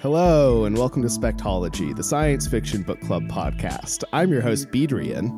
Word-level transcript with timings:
Hello, 0.00 0.64
and 0.64 0.78
welcome 0.78 1.02
to 1.02 1.08
Spectology, 1.08 1.96
the 1.96 2.04
science 2.04 2.46
fiction 2.46 2.82
book 2.82 3.00
club 3.00 3.24
podcast. 3.24 4.04
I'm 4.12 4.30
your 4.30 4.40
host, 4.40 4.70
Bedrian. 4.70 5.30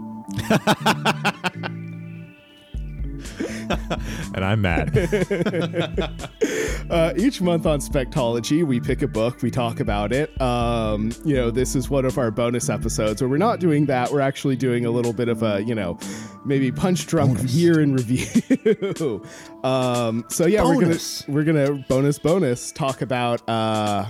and 4.34 4.44
I'm 4.44 4.60
mad. 4.60 4.94
uh, 6.90 7.12
each 7.16 7.40
month 7.40 7.66
on 7.66 7.80
Spectology, 7.80 8.64
we 8.64 8.80
pick 8.80 9.02
a 9.02 9.08
book, 9.08 9.42
we 9.42 9.50
talk 9.50 9.80
about 9.80 10.12
it. 10.12 10.40
Um, 10.40 11.12
you 11.24 11.34
know, 11.34 11.50
this 11.50 11.76
is 11.76 11.90
one 11.90 12.04
of 12.04 12.18
our 12.18 12.30
bonus 12.30 12.68
episodes 12.68 13.20
where 13.20 13.28
we're 13.28 13.36
not 13.36 13.60
doing 13.60 13.86
that. 13.86 14.10
We're 14.10 14.20
actually 14.20 14.56
doing 14.56 14.86
a 14.86 14.90
little 14.90 15.12
bit 15.12 15.28
of 15.28 15.42
a, 15.42 15.62
you 15.62 15.74
know, 15.74 15.98
maybe 16.44 16.72
punch 16.72 17.06
drunk 17.06 17.38
year 17.44 17.80
in 17.80 17.94
review. 17.94 19.22
um, 19.64 20.24
so 20.28 20.46
yeah, 20.46 20.62
bonus. 20.62 21.26
we're 21.28 21.44
gonna 21.44 21.64
we're 21.64 21.70
gonna 21.72 21.84
bonus 21.88 22.18
bonus 22.18 22.72
talk 22.72 23.02
about 23.02 23.46
uh, 23.48 24.06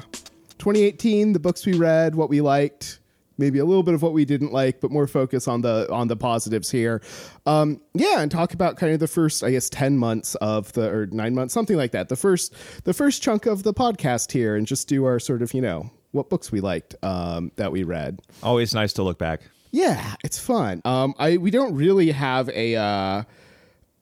2018, 0.59 1.33
the 1.33 1.41
books 1.41 1.67
we 1.67 1.75
read, 1.75 2.15
what 2.15 2.29
we 2.29 2.41
liked 2.41 3.01
maybe 3.39 3.59
a 3.59 3.65
little 3.65 3.83
bit 3.83 3.95
of 3.95 4.03
what 4.03 4.13
we 4.13 4.25
didn't 4.25 4.53
like, 4.53 4.81
but 4.81 4.91
more 4.91 5.07
focus 5.07 5.49
on 5.49 5.63
the 5.63 5.91
on 5.91 6.09
the 6.09 6.17
positives 6.17 6.71
here. 6.71 7.01
Um, 7.47 7.81
yeah, 7.95 8.21
and 8.21 8.31
talk 8.31 8.53
about 8.53 8.77
kind 8.77 8.93
of 8.93 9.01
the 9.01 9.09
first, 9.09 9.43
I 9.43 9.53
guess, 9.53 9.71
ten 9.71 9.97
months 9.97 10.35
of 10.37 10.73
the 10.73 10.91
or 10.91 11.07
nine 11.07 11.35
months, 11.35 11.55
something 11.55 11.77
like 11.77 11.93
that. 11.93 12.09
The 12.09 12.17
first 12.17 12.55
the 12.85 12.93
first 12.93 13.23
chunk 13.23 13.47
of 13.47 13.63
the 13.63 13.73
podcast 13.73 14.33
here, 14.33 14.57
and 14.57 14.67
just 14.67 14.89
do 14.89 15.05
our 15.05 15.19
sort 15.19 15.41
of 15.41 15.55
you 15.55 15.63
know 15.63 15.91
what 16.11 16.29
books 16.29 16.51
we 16.53 16.61
liked 16.61 16.95
um, 17.03 17.53
that 17.57 17.73
we 17.73 17.85
read. 17.85 18.21
Always 18.43 18.75
nice 18.75 18.93
to 18.95 19.03
look 19.03 19.19
back. 19.19 19.43
Yeah, 19.71 20.15
it's 20.25 20.39
fun. 20.39 20.83
Um, 20.85 21.15
I 21.19 21.37
we 21.37 21.51
don't 21.51 21.75
really 21.75 22.11
have 22.11 22.49
a. 22.51 22.77
Uh, 22.77 23.23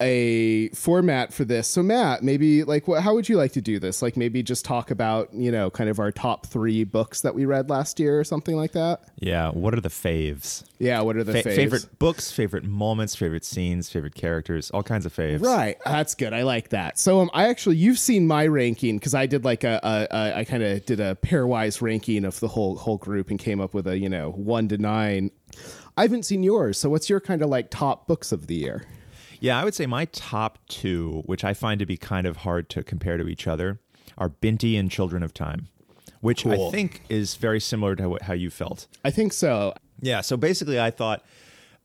a 0.00 0.68
format 0.70 1.32
for 1.32 1.44
this. 1.44 1.68
So 1.68 1.82
Matt, 1.82 2.22
maybe 2.22 2.64
like 2.64 2.86
what 2.86 3.02
how 3.02 3.14
would 3.14 3.28
you 3.28 3.36
like 3.36 3.52
to 3.52 3.60
do 3.60 3.78
this? 3.78 4.02
Like 4.02 4.16
maybe 4.16 4.42
just 4.42 4.64
talk 4.64 4.90
about, 4.90 5.32
you 5.32 5.50
know, 5.50 5.70
kind 5.70 5.88
of 5.88 5.98
our 5.98 6.12
top 6.12 6.46
3 6.46 6.84
books 6.84 7.22
that 7.22 7.34
we 7.34 7.46
read 7.46 7.70
last 7.70 7.98
year 7.98 8.20
or 8.20 8.24
something 8.24 8.56
like 8.56 8.72
that? 8.72 9.04
Yeah, 9.18 9.50
what 9.50 9.74
are 9.74 9.80
the 9.80 9.88
faves? 9.88 10.64
Yeah, 10.78 11.00
what 11.00 11.16
are 11.16 11.24
the 11.24 11.32
Fa- 11.32 11.42
favorite 11.42 11.98
books, 11.98 12.30
favorite 12.30 12.64
moments, 12.64 13.14
favorite 13.14 13.44
scenes, 13.44 13.88
favorite 13.88 14.14
characters, 14.14 14.70
all 14.70 14.82
kinds 14.82 15.06
of 15.06 15.14
faves. 15.14 15.42
Right. 15.42 15.76
That's 15.84 16.14
good. 16.14 16.32
I 16.32 16.42
like 16.42 16.70
that. 16.70 16.98
So 16.98 17.20
um 17.20 17.30
I 17.32 17.48
actually 17.48 17.76
you've 17.76 17.98
seen 17.98 18.26
my 18.26 18.46
ranking 18.46 18.98
cuz 18.98 19.14
I 19.14 19.26
did 19.26 19.44
like 19.44 19.64
a, 19.64 19.80
a, 19.82 20.14
a 20.14 20.38
I 20.40 20.44
kind 20.44 20.62
of 20.62 20.84
did 20.84 21.00
a 21.00 21.14
pairwise 21.16 21.80
ranking 21.80 22.24
of 22.24 22.38
the 22.40 22.48
whole 22.48 22.76
whole 22.76 22.98
group 22.98 23.30
and 23.30 23.38
came 23.38 23.60
up 23.60 23.72
with 23.72 23.86
a, 23.86 23.98
you 23.98 24.08
know, 24.08 24.30
1 24.32 24.68
to 24.68 24.78
9. 24.78 25.30
I 25.96 26.02
haven't 26.02 26.24
seen 26.24 26.42
yours. 26.42 26.78
So 26.78 26.90
what's 26.90 27.08
your 27.08 27.20
kind 27.20 27.40
of 27.40 27.48
like 27.48 27.70
top 27.70 28.06
books 28.06 28.30
of 28.30 28.46
the 28.46 28.56
year? 28.56 28.84
Yeah, 29.40 29.60
I 29.60 29.64
would 29.64 29.74
say 29.74 29.86
my 29.86 30.06
top 30.06 30.58
two, 30.68 31.22
which 31.26 31.44
I 31.44 31.54
find 31.54 31.78
to 31.80 31.86
be 31.86 31.96
kind 31.96 32.26
of 32.26 32.38
hard 32.38 32.68
to 32.70 32.82
compare 32.82 33.16
to 33.16 33.28
each 33.28 33.46
other, 33.46 33.80
are 34.18 34.28
Binti 34.28 34.76
and 34.76 34.90
Children 34.90 35.22
of 35.22 35.34
Time, 35.34 35.68
which 36.20 36.44
cool. 36.44 36.68
I 36.68 36.70
think 36.70 37.02
is 37.08 37.34
very 37.36 37.60
similar 37.60 37.96
to 37.96 38.18
how 38.22 38.34
you 38.34 38.50
felt. 38.50 38.86
I 39.04 39.10
think 39.10 39.32
so. 39.32 39.74
Yeah, 40.00 40.20
so 40.20 40.36
basically, 40.36 40.80
I 40.80 40.90
thought 40.90 41.24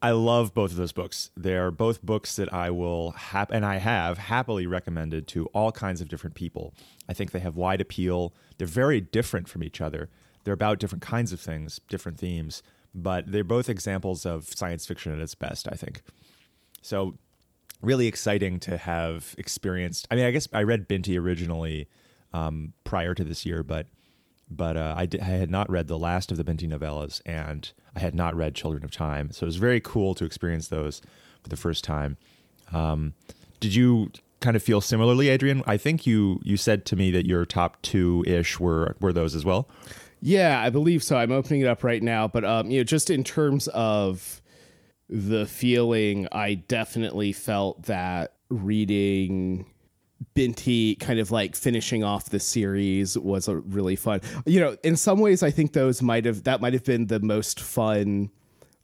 I 0.02 0.12
love 0.12 0.54
both 0.54 0.72
of 0.72 0.78
those 0.78 0.92
books. 0.92 1.30
They're 1.38 1.72
both 1.72 2.02
books 2.02 2.36
that 2.38 2.52
I 2.54 2.72
will 2.72 3.12
hap- 3.12 3.52
and 3.52 3.66
I 3.66 3.78
have 3.78 4.18
happily 4.18 4.66
recommended 4.66 5.28
to 5.30 5.46
all 5.48 5.72
kinds 5.72 6.02
of 6.02 6.10
different 6.10 6.36
people. 6.36 6.74
I 7.08 7.14
think 7.14 7.32
they 7.32 7.40
have 7.40 7.56
wide 7.56 7.82
appeal. 7.82 8.34
They're 8.58 8.68
very 8.68 9.00
different 9.02 9.48
from 9.48 9.64
each 9.64 9.80
other. 9.80 10.10
They're 10.44 10.54
about 10.54 10.80
different 10.80 11.04
kinds 11.04 11.32
of 11.34 11.40
things, 11.40 11.80
different 11.88 12.18
themes, 12.18 12.64
but 12.96 13.32
they're 13.32 13.44
both 13.44 13.70
examples 13.70 14.26
of 14.26 14.46
science 14.46 14.86
fiction 14.86 15.14
at 15.14 15.20
its 15.20 15.36
best, 15.36 15.68
I 15.72 15.76
think. 15.76 16.02
So 16.82 17.16
really 17.82 18.08
exciting 18.08 18.60
to 18.62 18.78
have 18.78 19.36
experienced. 19.38 20.08
I 20.12 20.16
mean, 20.16 20.26
I 20.26 20.32
guess 20.32 20.48
I 20.54 20.64
read 20.64 20.88
Binti 20.88 21.18
originally 21.18 21.88
um, 22.34 22.74
prior 22.84 23.14
to 23.14 23.24
this 23.24 23.46
year, 23.46 23.64
but 23.64 23.88
but 24.54 24.76
uh, 24.76 24.96
I, 24.98 25.08
had 25.24 25.50
not 25.50 25.70
read 25.70 25.88
the 25.88 25.98
last 25.98 26.30
of 26.30 26.38
the 26.38 26.44
Binti 26.44 26.68
novellas, 26.68 27.22
and 27.26 27.72
I 27.96 28.00
had 28.00 28.14
not 28.14 28.36
read 28.36 28.54
Children 28.54 28.84
of 28.84 28.92
Time, 28.92 29.32
so 29.32 29.46
it 29.46 29.48
was 29.48 29.56
very 29.56 29.80
cool 29.80 30.14
to 30.16 30.26
experience 30.26 30.68
those 30.68 31.02
for 31.42 31.48
the 31.48 31.56
first 31.56 31.86
time. 31.86 32.18
Um, 32.74 33.14
did 33.62 33.74
you 33.74 34.12
kind 34.42 34.58
of 34.58 34.64
feel 34.64 34.82
similarly, 34.82 35.30
Adrian? 35.30 35.64
I 35.66 35.78
think 35.78 36.06
you 36.06 36.42
you 36.44 36.58
said 36.58 36.86
to 36.88 36.96
me 36.96 37.12
that 37.12 37.26
your 37.26 37.46
top 37.46 37.82
two 37.82 38.26
ish 38.28 38.60
were 38.60 38.98
were 39.00 39.14
those 39.14 39.36
as 39.36 39.46
well. 39.46 39.70
Yeah, 40.22 40.62
I 40.62 40.70
believe 40.70 41.02
so. 41.02 41.18
I'm 41.18 41.32
opening 41.32 41.62
it 41.62 41.68
up 41.68 41.84
right 41.84 42.04
now, 42.04 42.28
but 42.28 42.44
um, 42.44 42.70
you 42.70 42.80
know, 42.80 42.84
just 42.84 43.10
in 43.10 43.24
terms 43.24 43.68
of 43.70 44.41
the 45.12 45.46
feeling 45.46 46.28
I 46.32 46.56
definitely 46.56 47.34
felt 47.34 47.84
that 47.84 48.34
reading 48.50 49.66
Binti 50.34 50.96
kind 50.96 51.20
of 51.20 51.32
like 51.32 51.56
finishing 51.56 52.04
off 52.04 52.30
the 52.30 52.40
series 52.40 53.18
was 53.18 53.50
a 53.50 53.58
really 53.58 53.98
fun. 53.98 54.22
You 54.46 54.62
know, 54.62 54.78
in 54.84 54.96
some 54.96 55.20
ways 55.20 55.44
I 55.44 55.52
think 55.52 55.74
those 55.74 56.02
might 56.02 56.24
have 56.26 56.46
that 56.46 56.62
might 56.62 56.74
have 56.74 56.86
been 56.86 57.08
the 57.08 57.20
most 57.20 57.60
fun 57.60 58.32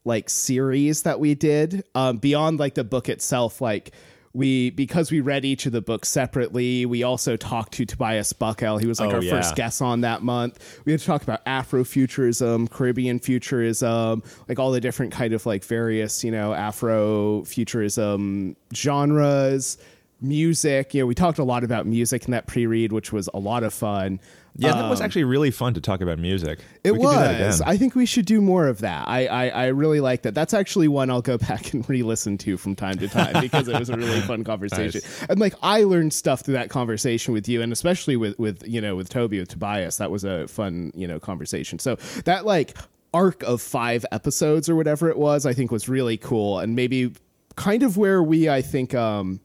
like 0.03 0.29
series 0.29 1.03
that 1.03 1.19
we 1.19 1.33
did. 1.33 1.85
Um 1.95 2.17
beyond 2.17 2.59
like 2.59 2.75
the 2.75 2.83
book 2.83 3.07
itself 3.07 3.61
like 3.61 3.93
we 4.37 4.69
because 4.69 5.11
we 5.11 5.19
read 5.19 5.43
each 5.43 5.65
of 5.65 5.71
the 5.71 5.81
books 5.81 6.07
separately 6.07 6.85
we 6.85 7.01
also 7.01 7.35
talked 7.35 7.73
to 7.73 7.83
tobias 7.85 8.31
buckell 8.33 8.77
he 8.77 8.85
was 8.85 8.99
like 8.99 9.11
oh, 9.11 9.15
our 9.15 9.23
yeah. 9.23 9.31
first 9.31 9.55
guest 9.55 9.81
on 9.81 10.01
that 10.01 10.21
month. 10.21 10.79
We 10.85 10.91
had 10.91 11.01
to 11.01 11.07
talk 11.07 11.23
about 11.23 11.43
afrofuturism 11.45 12.69
caribbean 12.69 13.17
futurism 13.19 14.21
like 14.47 14.59
all 14.59 14.71
the 14.71 14.79
different 14.79 15.11
kind 15.11 15.33
of 15.33 15.47
like 15.47 15.63
various 15.63 16.23
you 16.23 16.31
know 16.31 16.51
afrofuturism 16.51 18.55
genres 18.73 19.79
music 20.19 20.93
you 20.93 21.01
know 21.01 21.05
we 21.05 21.13
talked 21.13 21.37
a 21.37 21.43
lot 21.43 21.63
about 21.63 21.85
music 21.85 22.25
in 22.25 22.31
that 22.31 22.47
pre-read 22.47 22.91
which 22.91 23.13
was 23.13 23.29
a 23.33 23.39
lot 23.39 23.63
of 23.63 23.73
fun 23.73 24.19
yeah, 24.59 24.73
that 24.73 24.89
was 24.89 25.01
um, 25.01 25.05
actually 25.05 25.23
really 25.23 25.51
fun 25.51 25.75
to 25.75 25.81
talk 25.81 26.01
about 26.01 26.17
music. 26.17 26.59
It 26.83 26.93
we 26.93 26.99
was. 26.99 27.61
I 27.61 27.77
think 27.77 27.93
we 27.93 28.07
should 28.07 28.25
do 28.25 28.41
more 28.41 28.67
of 28.67 28.79
that. 28.79 29.07
I, 29.07 29.27
I, 29.27 29.47
I 29.49 29.65
really 29.67 29.99
like 29.99 30.23
that. 30.23 30.33
That's 30.33 30.53
actually 30.53 30.87
one 30.87 31.11
I'll 31.11 31.21
go 31.21 31.37
back 31.37 31.73
and 31.73 31.87
re-listen 31.87 32.39
to 32.39 32.57
from 32.57 32.75
time 32.75 32.97
to 32.97 33.07
time 33.07 33.39
because 33.39 33.67
it 33.67 33.77
was 33.77 33.89
a 33.91 33.95
really 33.95 34.19
fun 34.21 34.43
conversation. 34.43 35.01
Nice. 35.03 35.25
And 35.29 35.39
like 35.39 35.53
I 35.61 35.83
learned 35.83 36.11
stuff 36.11 36.41
through 36.41 36.55
that 36.55 36.71
conversation 36.71 37.35
with 37.35 37.47
you, 37.47 37.61
and 37.61 37.71
especially 37.71 38.15
with 38.15 38.37
with 38.39 38.67
you 38.67 38.81
know 38.81 38.95
with 38.95 39.09
Toby 39.09 39.39
with 39.39 39.49
Tobias. 39.49 39.97
That 39.97 40.09
was 40.09 40.23
a 40.23 40.47
fun 40.47 40.91
you 40.95 41.07
know 41.07 41.19
conversation. 41.19 41.77
So 41.77 41.97
that 42.25 42.45
like 42.45 42.75
arc 43.13 43.43
of 43.43 43.61
five 43.61 44.07
episodes 44.11 44.69
or 44.69 44.75
whatever 44.75 45.07
it 45.09 45.17
was, 45.17 45.45
I 45.45 45.53
think 45.53 45.69
was 45.69 45.87
really 45.87 46.17
cool, 46.17 46.57
and 46.57 46.75
maybe 46.75 47.13
kind 47.55 47.83
of 47.83 47.95
where 47.95 48.23
we 48.23 48.49
I 48.49 48.63
think 48.63 48.95
um 48.95 49.39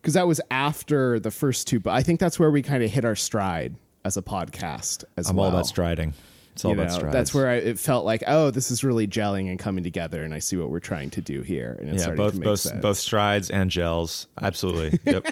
because 0.00 0.14
that 0.14 0.26
was 0.26 0.40
after 0.50 1.20
the 1.20 1.30
first 1.30 1.66
two, 1.66 1.80
but 1.80 1.90
I 1.90 2.02
think 2.02 2.20
that's 2.20 2.38
where 2.38 2.50
we 2.50 2.62
kind 2.62 2.82
of 2.82 2.90
hit 2.90 3.04
our 3.04 3.16
stride 3.16 3.74
as 4.04 4.16
a 4.16 4.22
podcast 4.22 5.04
as 5.16 5.28
I'm 5.28 5.36
well. 5.36 5.46
all 5.46 5.52
about 5.52 5.66
striding. 5.66 6.14
It's 6.52 6.64
all 6.64 6.74
you 6.74 6.80
about 6.80 6.92
strides. 6.92 7.12
That's 7.12 7.34
where 7.34 7.48
I, 7.48 7.54
it 7.54 7.78
felt 7.78 8.04
like, 8.04 8.22
oh, 8.26 8.50
this 8.50 8.70
is 8.70 8.82
really 8.82 9.06
gelling 9.06 9.48
and 9.48 9.58
coming 9.58 9.84
together, 9.84 10.22
and 10.24 10.34
I 10.34 10.38
see 10.40 10.56
what 10.56 10.70
we're 10.70 10.80
trying 10.80 11.10
to 11.10 11.20
do 11.20 11.42
here. 11.42 11.76
And 11.80 11.90
it's 11.90 12.06
yeah, 12.06 12.14
both 12.14 12.40
both 12.40 12.60
sense. 12.60 12.82
both 12.82 12.98
strides 12.98 13.50
and 13.50 13.70
gels. 13.70 14.26
Absolutely. 14.40 14.98
Yep. 15.04 15.26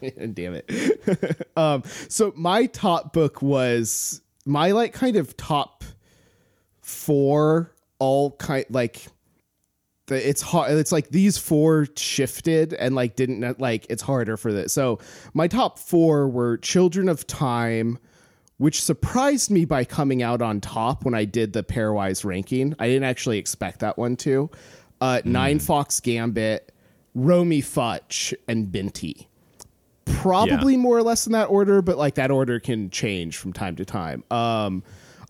Damn 0.34 0.54
it. 0.54 1.48
um, 1.56 1.82
so 2.08 2.32
my 2.36 2.66
top 2.66 3.12
book 3.12 3.40
was 3.40 4.20
my 4.44 4.72
like 4.72 4.92
kind 4.92 5.16
of 5.16 5.36
top 5.36 5.84
four 6.80 7.72
all 7.98 8.32
kind 8.32 8.64
like 8.70 9.06
it's 10.10 10.42
hard 10.42 10.72
it's 10.72 10.92
like 10.92 11.08
these 11.10 11.38
four 11.38 11.86
shifted 11.96 12.74
and 12.74 12.94
like 12.94 13.16
didn't 13.16 13.60
like 13.60 13.86
it's 13.88 14.02
harder 14.02 14.36
for 14.36 14.52
this. 14.52 14.72
So 14.72 14.98
my 15.34 15.48
top 15.48 15.78
four 15.78 16.28
were 16.28 16.58
children 16.58 17.08
of 17.08 17.26
time 17.26 17.98
which 18.58 18.82
surprised 18.82 19.52
me 19.52 19.64
by 19.64 19.84
coming 19.84 20.20
out 20.20 20.42
on 20.42 20.60
top 20.60 21.04
when 21.04 21.14
i 21.14 21.24
did 21.24 21.52
the 21.52 21.62
pairwise 21.62 22.24
ranking. 22.24 22.74
I 22.78 22.88
didn't 22.88 23.04
actually 23.04 23.38
expect 23.38 23.80
that 23.80 23.96
one 23.96 24.16
to. 24.16 24.50
Uh, 25.00 25.18
mm. 25.18 25.30
ninefox 25.30 26.02
gambit 26.02 26.72
romie 27.16 27.64
futch 27.64 28.34
and 28.48 28.70
binti. 28.70 29.28
Probably 30.06 30.72
yeah. 30.72 30.80
more 30.80 30.96
or 30.96 31.02
less 31.02 31.26
in 31.26 31.32
that 31.32 31.46
order 31.46 31.82
but 31.82 31.96
like 31.98 32.16
that 32.16 32.30
order 32.30 32.58
can 32.58 32.90
change 32.90 33.36
from 33.36 33.52
time 33.52 33.76
to 33.76 33.84
time. 33.84 34.24
Um 34.30 34.82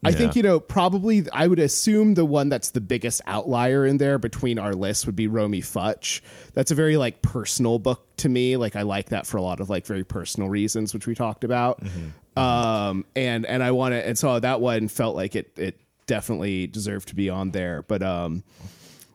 I 0.05 0.13
think 0.13 0.37
you 0.37 0.43
know 0.43 0.61
probably 0.61 1.25
I 1.33 1.47
would 1.47 1.59
assume 1.59 2.15
the 2.15 2.25
one 2.25 2.49
that's 2.49 2.71
the 2.71 2.81
biggest 2.81 3.21
outlier 3.27 3.85
in 3.85 3.99
there 3.99 4.19
between 4.19 4.59
our 4.59 4.75
lists 4.75 5.07
would 5.07 5.17
be 5.17 5.27
Romie 5.29 5.59
Futch. 5.59 6.21
That's 6.55 6.71
a 6.71 6.75
very 6.75 6.97
like 6.97 7.23
personal 7.23 7.79
book 7.79 8.07
to 8.19 8.29
me. 8.29 8.57
Like 8.57 8.77
I 8.77 8.83
like 8.83 9.09
that 9.09 9.27
for 9.27 9.39
a 9.39 9.43
lot 9.43 9.61
of 9.61 9.69
like 9.69 9.87
very 9.87 10.05
personal 10.05 10.49
reasons, 10.49 10.95
which 10.95 11.07
we 11.07 11.15
talked 11.15 11.43
about. 11.45 11.83
Mm-hmm. 11.83 12.39
Um, 12.39 13.05
and 13.17 13.45
and 13.47 13.63
I 13.63 13.73
want 13.73 13.93
to 13.93 14.07
and 14.07 14.17
so 14.17 14.39
that 14.39 14.61
one 14.61 14.89
felt 14.89 15.17
like 15.17 15.35
it 15.35 15.51
it 15.57 15.81
definitely 16.07 16.67
deserved 16.67 17.09
to 17.09 17.15
be 17.15 17.29
on 17.29 17.51
there. 17.51 17.83
But 17.83 18.03
um, 18.03 18.45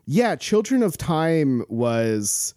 yeah, 0.06 0.36
Children 0.36 0.84
of 0.84 0.98
Time 0.98 1.66
was 1.70 2.54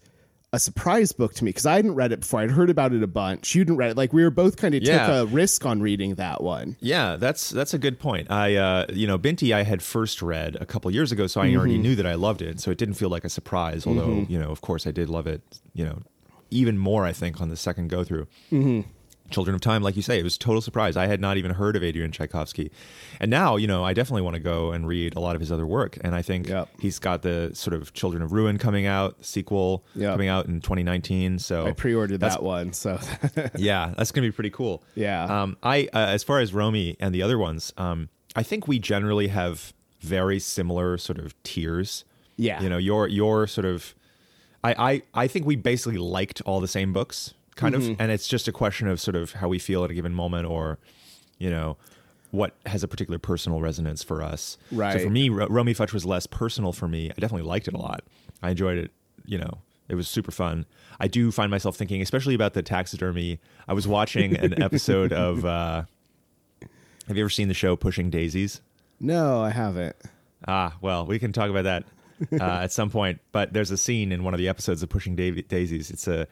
a 0.53 0.59
surprise 0.59 1.11
book 1.11 1.33
to 1.33 1.43
me 1.43 1.49
because 1.49 1.65
I 1.65 1.75
hadn't 1.75 1.95
read 1.95 2.11
it 2.11 2.21
before. 2.21 2.39
I'd 2.39 2.51
heard 2.51 2.69
about 2.69 2.93
it 2.93 3.03
a 3.03 3.07
bunch. 3.07 3.53
You 3.53 3.61
hadn't 3.61 3.75
read 3.75 3.91
it. 3.91 3.97
Like 3.97 4.13
we 4.13 4.23
were 4.23 4.29
both 4.29 4.55
kind 4.55 4.73
of 4.73 4.81
yeah. 4.81 5.05
took 5.05 5.15
a 5.15 5.25
risk 5.25 5.65
on 5.65 5.81
reading 5.81 6.15
that 6.15 6.41
one. 6.41 6.77
Yeah, 6.79 7.17
that's 7.17 7.49
that's 7.49 7.73
a 7.73 7.77
good 7.77 7.99
point. 7.99 8.31
I 8.31 8.55
uh, 8.55 8.85
you 8.93 9.07
know 9.07 9.17
Binti 9.17 9.53
I 9.53 9.63
had 9.63 9.81
first 9.81 10.21
read 10.21 10.55
a 10.59 10.65
couple 10.65 10.89
years 10.91 11.11
ago, 11.11 11.27
so 11.27 11.41
I 11.41 11.47
mm-hmm. 11.47 11.57
already 11.57 11.77
knew 11.77 11.95
that 11.95 12.07
I 12.07 12.15
loved 12.15 12.41
it, 12.41 12.59
so 12.59 12.71
it 12.71 12.77
didn't 12.77 12.95
feel 12.95 13.09
like 13.09 13.25
a 13.25 13.29
surprise. 13.29 13.85
Although 13.85 14.07
mm-hmm. 14.07 14.31
you 14.31 14.39
know, 14.39 14.49
of 14.49 14.61
course, 14.61 14.87
I 14.87 14.91
did 14.91 15.09
love 15.09 15.27
it. 15.27 15.41
You 15.73 15.85
know, 15.85 16.01
even 16.49 16.77
more 16.77 17.05
I 17.05 17.11
think 17.11 17.41
on 17.41 17.49
the 17.49 17.57
second 17.57 17.89
go 17.89 18.03
through. 18.03 18.27
Mm-hmm. 18.51 18.89
Children 19.29 19.55
of 19.55 19.61
Time, 19.61 19.81
like 19.83 19.95
you 19.95 20.01
say, 20.01 20.19
it 20.19 20.23
was 20.23 20.35
a 20.35 20.39
total 20.39 20.61
surprise. 20.61 20.95
I 20.97 21.07
had 21.07 21.19
not 21.21 21.37
even 21.37 21.51
heard 21.51 21.75
of 21.75 21.83
Adrian 21.83 22.11
Tchaikovsky, 22.11 22.71
and 23.19 23.29
now 23.29 23.55
you 23.57 23.67
know 23.67 23.83
I 23.83 23.93
definitely 23.93 24.21
want 24.21 24.35
to 24.35 24.39
go 24.39 24.71
and 24.71 24.87
read 24.87 25.15
a 25.15 25.19
lot 25.19 25.35
of 25.35 25.41
his 25.41 25.51
other 25.51 25.65
work. 25.65 25.97
And 26.01 26.15
I 26.15 26.21
think 26.21 26.47
Yep. 26.47 26.69
he's 26.79 26.99
got 26.99 27.21
the 27.21 27.51
sort 27.53 27.73
of 27.73 27.93
Children 27.93 28.21
of 28.23 28.31
Ruin 28.31 28.57
coming 28.57 28.85
out 28.85 29.23
sequel 29.25 29.83
Yep. 29.95 30.13
coming 30.13 30.27
out 30.29 30.45
in 30.47 30.61
2019. 30.61 31.39
So 31.39 31.67
I 31.67 31.71
pre-ordered 31.71 32.23
Oh, 32.23 32.27
that 32.29 32.43
one, 32.43 32.73
so 32.73 32.99
yeah, 33.57 33.93
that's 33.97 34.11
gonna 34.11 34.27
be 34.27 34.31
pretty 34.31 34.49
cool. 34.51 34.83
Yeah. 34.95 35.23
Um, 35.25 35.57
I 35.63 35.89
uh, 35.93 35.97
as 36.07 36.23
far 36.23 36.39
as 36.39 36.51
Romie 36.51 36.95
and 36.99 37.13
the 37.13 37.21
other 37.21 37.37
ones, 37.37 37.73
um, 37.77 38.09
I 38.35 38.43
think 38.43 38.67
we 38.67 38.79
generally 38.79 39.27
have 39.29 39.73
very 40.01 40.39
similar 40.39 40.97
sort 40.97 41.17
of 41.19 41.33
tiers. 41.43 42.05
Yeah. 42.37 42.61
You 42.61 42.69
know, 42.69 42.77
your 42.77 43.07
your 43.07 43.47
sort 43.47 43.65
of, 43.65 43.95
I 44.63 44.75
I 45.13 45.23
I 45.23 45.27
think 45.27 45.45
we 45.47 45.55
basically 45.55 45.97
liked 45.97 46.41
all 46.45 46.59
the 46.59 46.67
same 46.67 46.93
books, 46.93 47.33
kind 47.57 47.75
Mm-hmm. 47.75 47.91
of, 47.91 48.01
and 48.01 48.11
it's 48.11 48.27
just 48.27 48.47
a 48.47 48.51
question 48.53 48.87
of 48.87 49.01
sort 49.01 49.15
of 49.17 49.33
how 49.33 49.49
we 49.49 49.59
feel 49.59 49.83
at 49.83 49.91
a 49.91 49.93
given 49.93 50.13
moment, 50.13 50.45
or, 50.47 50.79
you 51.37 51.49
know. 51.49 51.75
What 52.31 52.55
has 52.65 52.83
a 52.83 52.89
particular 52.89 53.19
personal 53.19 53.61
resonance 53.61 54.03
for 54.03 54.21
us? 54.21 54.57
Right. 54.69 54.91
So 54.99 55.05
for 55.05 55.09
me, 55.09 55.29
Ro- 55.29 55.47
Romie 55.47 55.73
Futch 55.75 55.93
was 55.93 56.05
less 56.05 56.27
personal 56.27 56.73
for 56.73 56.85
me. 56.85 57.09
I 57.09 57.13
definitely 57.21 57.47
liked 57.47 57.69
it 57.69 57.73
a 57.73 57.77
lot. 57.77 58.03
I 58.43 58.49
enjoyed 58.51 58.77
it. 58.77 58.91
You 59.25 59.37
know, 59.37 59.59
it 59.87 59.95
was 59.95 60.09
super 60.09 60.31
fun. 60.31 60.65
I 60.99 61.07
do 61.07 61.31
find 61.31 61.49
myself 61.49 61.77
thinking, 61.77 62.01
especially 62.01 62.35
about 62.35 62.53
the 62.53 62.61
taxidermy. 62.61 63.39
I 63.65 63.73
was 63.73 63.87
watching 63.87 64.35
an 64.35 64.61
episode 64.67 65.13
of. 65.13 65.45
Uh, 65.45 65.83
have 67.07 67.15
you 67.15 67.23
ever 67.23 67.29
seen 67.29 67.47
the 67.47 67.53
show 67.53 67.77
Pushing 67.77 68.09
Daisies? 68.09 68.59
no, 68.99 69.41
I 69.41 69.51
haven't. 69.51 69.95
Ah, 70.45 70.75
well, 70.81 71.05
we 71.05 71.19
can 71.19 71.31
talk 71.31 71.49
about 71.49 71.63
that 71.63 71.85
uh, 72.41 72.59
at 72.63 72.73
some 72.73 72.89
point. 72.89 73.21
But 73.31 73.53
there's 73.53 73.71
a 73.71 73.77
scene 73.77 74.11
in 74.11 74.25
one 74.25 74.33
of 74.33 74.37
the 74.37 74.49
episodes 74.49 74.83
of 74.83 74.89
Pushing 74.89 75.15
Da- 75.15 75.31
Daisies. 75.43 75.89
It's 75.91 76.07
a 76.09 76.27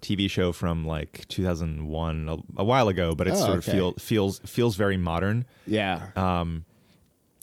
TV 0.00 0.30
show 0.30 0.52
from 0.52 0.84
like 0.86 1.26
2001, 1.28 2.28
a, 2.28 2.36
a 2.60 2.64
while 2.64 2.88
ago, 2.88 3.14
but 3.14 3.26
it 3.26 3.32
Oh, 3.34 3.36
sort 3.36 3.58
okay. 3.58 3.70
of 3.72 3.74
feel, 3.76 3.92
feels 3.94 4.38
feels 4.40 4.76
very 4.76 4.96
modern. 4.96 5.44
Yeah. 5.66 6.08
Um, 6.16 6.64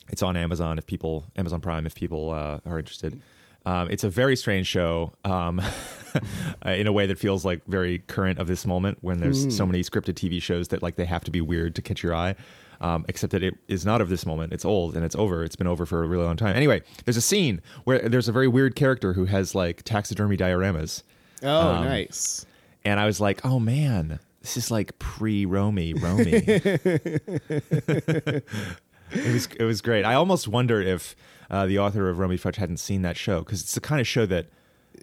it's 0.10 0.24
on 0.24 0.38
Amazon 0.38 0.78
if 0.78 0.86
people 0.86 1.26
Amazon 1.36 1.60
Prime 1.62 1.86
if 1.86 1.94
people 1.96 2.32
uh, 2.32 2.60
are 2.66 2.80
interested. 2.80 3.22
Um, 3.66 3.90
it's 3.92 4.06
a 4.06 4.10
very 4.10 4.38
strange 4.38 4.66
show 4.66 5.12
um, 5.26 5.62
in 6.66 6.88
a 6.88 6.94
way 6.94 7.06
that 7.06 7.20
feels 7.20 7.44
like 7.44 7.66
very 7.68 8.00
current 8.00 8.40
of 8.40 8.48
this 8.48 8.66
moment 8.66 9.00
when 9.02 9.20
there's 9.20 9.54
so 9.56 9.66
many 9.66 9.82
scripted 9.84 10.14
TV 10.14 10.42
shows 10.42 10.70
that 10.70 10.82
like 10.82 10.96
they 10.96 11.04
have 11.04 11.26
to 11.26 11.32
be 11.32 11.42
weird 11.42 11.76
to 11.76 11.82
catch 11.82 12.02
your 12.02 12.16
eye. 12.16 12.36
Um, 12.80 13.06
except 13.10 13.32
that 13.32 13.42
it 13.42 13.56
is 13.68 13.88
not 13.88 14.02
of 14.02 14.10
this 14.10 14.24
moment. 14.24 14.54
It's 14.54 14.64
old 14.64 14.96
and 14.96 15.04
it's 15.04 15.16
over. 15.16 15.44
It's 15.44 15.56
been 15.56 15.66
over 15.66 15.84
for 15.88 16.04
a 16.04 16.08
really 16.08 16.24
long 16.26 16.38
time. 16.38 16.56
Anyway, 16.56 16.84
there's 17.06 17.18
a 17.18 17.22
scene 17.22 17.60
where 17.86 18.08
there's 18.08 18.28
a 18.28 18.32
very 18.32 18.48
weird 18.48 18.76
character 18.76 19.14
who 19.14 19.26
has 19.26 19.56
like 19.56 19.82
taxidermy 19.82 20.38
dioramas, 20.38 21.02
oh, 21.44 21.70
um, 21.70 21.86
nice. 21.86 22.46
and 22.86 23.00
I 23.00 23.06
was 23.06 23.20
like, 23.20 23.46
oh 23.46 23.60
man, 23.60 24.20
this 24.42 24.58
is 24.58 24.72
like 24.72 24.98
pre 25.00 25.46
Romie 25.46 25.94
Romie. 25.96 26.44
it 29.12 29.34
was 29.34 29.48
it 29.48 29.64
was 29.64 29.82
great. 29.82 30.06
I 30.06 30.14
almost 30.14 30.48
wonder 30.48 30.82
if 30.82 31.16
uh, 31.50 31.66
the 31.66 31.80
author 31.80 32.10
of 32.10 32.18
Romie 32.18 32.40
Futch 32.40 32.56
hadn't 32.56 32.78
seen 32.78 33.02
that 33.04 33.18
show 33.18 33.40
because 33.40 33.62
it's 33.62 33.74
the 33.74 33.82
kind 33.82 34.02
of 34.02 34.08
show 34.08 34.26
that 34.26 34.48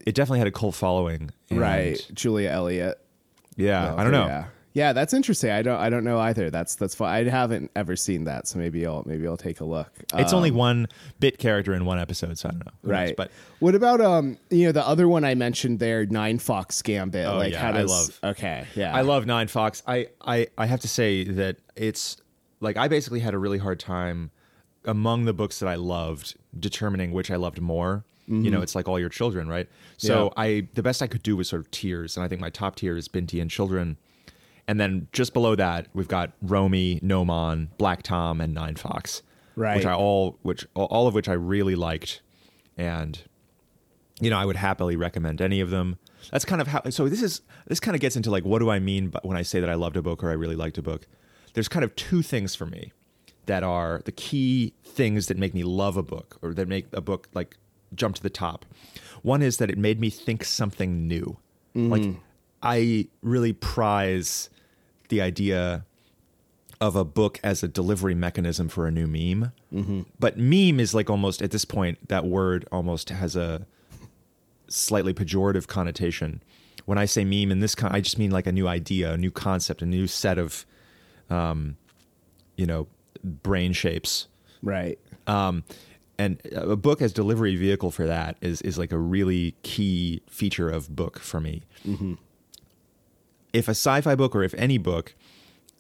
it 0.07 0.15
definitely 0.15 0.39
had 0.41 0.49
a 0.49 0.53
cult 0.53 0.75
following. 0.75 1.31
Right. 1.51 2.07
Julia 2.13 2.51
Elliott. 2.51 3.01
Yeah. 3.57 3.93
Oh, 3.93 3.97
I 3.97 4.03
don't 4.03 4.13
know. 4.13 4.27
Yeah. 4.27 4.47
Yeah, 4.75 4.93
that's 4.93 5.15
interesting. 5.15 5.51
I 5.51 5.63
don't. 5.63 5.79
I 5.79 5.89
don't 5.89 6.03
know 6.03 6.19
either. 6.19 6.51
That's 6.51 6.75
that's 6.75 6.97
fun. 6.97 7.09
I 7.09 7.23
haven't 7.31 7.71
ever 7.77 7.95
seen 7.95 8.25
that, 8.25 8.49
so 8.49 8.59
maybe 8.59 8.85
I'll 8.85 9.05
maybe 9.07 9.25
I'll 9.27 9.37
take 9.37 9.61
a 9.61 9.65
look. 9.65 9.89
It's 10.15 10.33
Um, 10.33 10.37
only 10.39 10.51
one 10.51 10.89
bit 11.21 11.39
character 11.39 11.75
in 11.75 11.85
one 11.85 12.01
episode, 12.01 12.37
so 12.39 12.49
I 12.49 12.53
don't 12.53 12.67
know. 12.67 12.73
Who 12.83 12.89
knows? 12.89 12.93
right. 12.99 13.17
But 13.17 13.31
what 13.61 13.77
about 13.77 14.01
um 14.01 14.37
you 14.51 14.67
know 14.67 14.73
the 14.73 14.85
other 14.87 15.07
one 15.07 15.25
I 15.25 15.37
mentioned 15.37 15.79
there, 15.79 16.05
Ninefox 16.07 16.83
Gambit? 16.83 17.25
Oh, 17.25 17.37
like 17.37 17.53
yeah, 17.53 17.61
how 17.61 17.69
I 17.69 17.73
does 17.73 17.91
love- 17.91 18.33
okay 18.33 18.67
yeah 18.75 18.93
I 18.95 19.03
love 19.03 19.27
Ninefox. 19.27 19.83
I, 19.87 20.09
I 20.21 20.49
I 20.59 20.67
have 20.67 20.81
to 20.81 20.89
say 20.89 21.23
that 21.23 21.57
it's 21.77 22.17
like 22.61 22.77
I 22.77 22.89
basically 22.89 23.21
had 23.21 23.33
a 23.33 23.39
really 23.39 23.59
hard 23.59 23.79
time 23.79 24.33
among 24.85 25.25
the 25.25 25.33
books 25.33 25.61
that 25.61 25.69
I 25.69 25.77
loved 25.77 26.35
determining 26.59 27.13
which 27.13 27.31
I 27.31 27.37
loved 27.37 27.61
more. 27.61 28.05
You 28.27 28.51
know, 28.51 28.63
it's 28.63 28.75
like 28.75 28.89
all 28.89 28.99
your 28.99 29.11
children, 29.11 29.49
right? 29.49 29.69
So 29.99 30.33
Yeah. 30.37 30.43
I 30.43 30.69
the 30.75 30.83
best 30.83 31.01
I 31.03 31.07
could 31.07 31.23
do 31.23 31.37
was 31.37 31.49
sort 31.49 31.61
of 31.61 31.71
tiers, 31.71 32.17
and 32.17 32.25
I 32.25 32.29
think 32.29 32.41
my 32.41 32.49
top 32.51 32.75
tier 32.77 32.97
is 32.97 33.07
Binti 33.07 33.39
and 33.39 33.49
Children. 33.51 33.99
And 34.67 34.81
then 34.81 35.09
just 35.13 35.35
below 35.35 35.55
that, 35.57 35.89
we've 35.93 36.09
got 36.09 36.33
Romie, 36.45 37.03
Gnomon, 37.03 37.71
Black 37.77 38.03
Tom, 38.03 38.41
and 38.41 38.57
Ninefox. 38.57 39.23
Right. 39.57 39.77
Which 39.77 39.87
I 39.87 39.95
all 39.95 40.39
which 40.43 40.67
all 40.75 41.07
of 41.07 41.15
which 41.15 41.29
I 41.29 41.35
really 41.35 41.75
liked. 41.75 42.23
And 42.77 43.21
you 44.21 44.31
know, 44.31 44.39
I 44.39 44.45
would 44.45 44.57
happily 44.57 44.97
recommend 44.97 45.41
any 45.41 45.61
of 45.61 45.71
them. 45.71 45.99
That's 46.31 46.45
kind 46.45 46.61
of 46.61 46.69
how. 46.69 46.83
So 46.91 47.09
this 47.09 47.23
is 47.23 47.43
this 47.67 47.81
kind 47.81 47.95
of 47.95 48.01
gets 48.01 48.17
into 48.17 48.31
like 48.31 48.45
what 48.45 48.61
do 48.61 48.71
I 48.71 48.79
mean 48.79 49.09
by, 49.09 49.21
when 49.23 49.37
I 49.37 49.43
say 49.43 49.61
that 49.61 49.69
I 49.69 49.75
loved 49.75 49.97
a 49.97 50.03
book 50.03 50.25
or 50.25 50.31
I 50.31 50.35
really 50.35 50.57
liked 50.57 50.79
a 50.79 50.83
book. 50.83 51.07
There's 51.53 51.69
kind 51.69 51.85
of 51.85 51.95
two 51.95 52.23
things 52.23 52.55
for 52.55 52.67
me 52.67 52.93
that 53.47 53.63
are 53.63 54.01
the 54.05 54.13
key 54.13 54.73
things 54.83 55.29
that 55.29 55.37
make 55.37 55.55
me 55.55 55.63
love 55.63 55.97
a 55.97 56.03
book 56.03 56.39
or 56.43 56.55
that 56.55 56.67
make 56.67 56.87
a 56.93 57.01
book 57.01 57.29
like 57.35 57.57
jump 57.95 58.17
to 58.17 58.23
the 58.23 58.31
top. 58.31 58.65
One 59.23 59.43
is 59.43 59.59
that 59.59 59.71
it 59.71 59.79
made 59.79 60.01
me 60.01 60.11
think 60.11 60.45
something 60.45 61.07
new. 61.07 61.39
Like 61.75 62.03
mm. 62.03 62.17
I 62.63 63.09
really 63.23 63.53
prize 63.53 64.49
the 65.09 65.21
idea 65.21 65.85
of 66.81 66.97
a 66.97 67.05
book 67.05 67.39
as 67.43 67.63
a 67.63 67.69
delivery 67.69 68.15
mechanism 68.15 68.69
for 68.69 68.87
a 68.87 68.91
new 68.91 69.07
meme. 69.07 69.53
But 70.19 70.39
meme 70.39 70.81
is 70.81 70.95
like 70.95 71.09
almost 71.09 71.41
at 71.43 71.51
this 71.51 71.65
point 71.65 72.09
that 72.09 72.25
word 72.27 72.67
almost 72.73 73.11
has 73.11 73.37
a 73.37 73.67
slightly 74.69 75.15
pejorative 75.15 75.67
connotation. 75.67 76.43
When 76.85 76.99
I 76.99 77.05
say 77.07 77.25
meme 77.25 77.51
in 77.51 77.61
this 77.61 77.75
con- 77.75 77.93
I 77.93 78.01
just 78.01 78.19
mean 78.19 78.31
like 78.31 78.47
a 78.47 78.53
new 78.53 78.69
idea, 78.69 79.13
a 79.13 79.17
new 79.17 79.31
concept, 79.31 79.83
a 79.83 79.87
new 79.87 80.07
set 80.07 80.39
of 80.39 80.67
um 81.31 81.77
you 82.57 82.67
know 82.67 82.87
brain 83.23 83.73
shapes. 83.73 84.27
right 84.63 84.99
Um 85.27 85.65
and 86.19 86.41
a 86.53 86.77
book 86.77 87.03
as 87.03 87.13
delivery 87.13 87.57
vehicle 87.57 87.91
for 87.91 88.07
that 88.07 88.37
is 88.41 88.61
is 88.63 88.79
like 88.79 88.93
a 88.93 88.99
really 88.99 89.55
key 89.63 90.23
feature 90.29 90.69
of 90.69 90.95
book 90.95 91.19
for 91.19 91.41
me. 91.41 91.63
If 93.55 93.69
a 93.69 93.71
sci-fi 93.71 94.15
book 94.15 94.35
or 94.37 94.43
if 94.43 94.53
any 94.55 94.77
book 94.77 95.15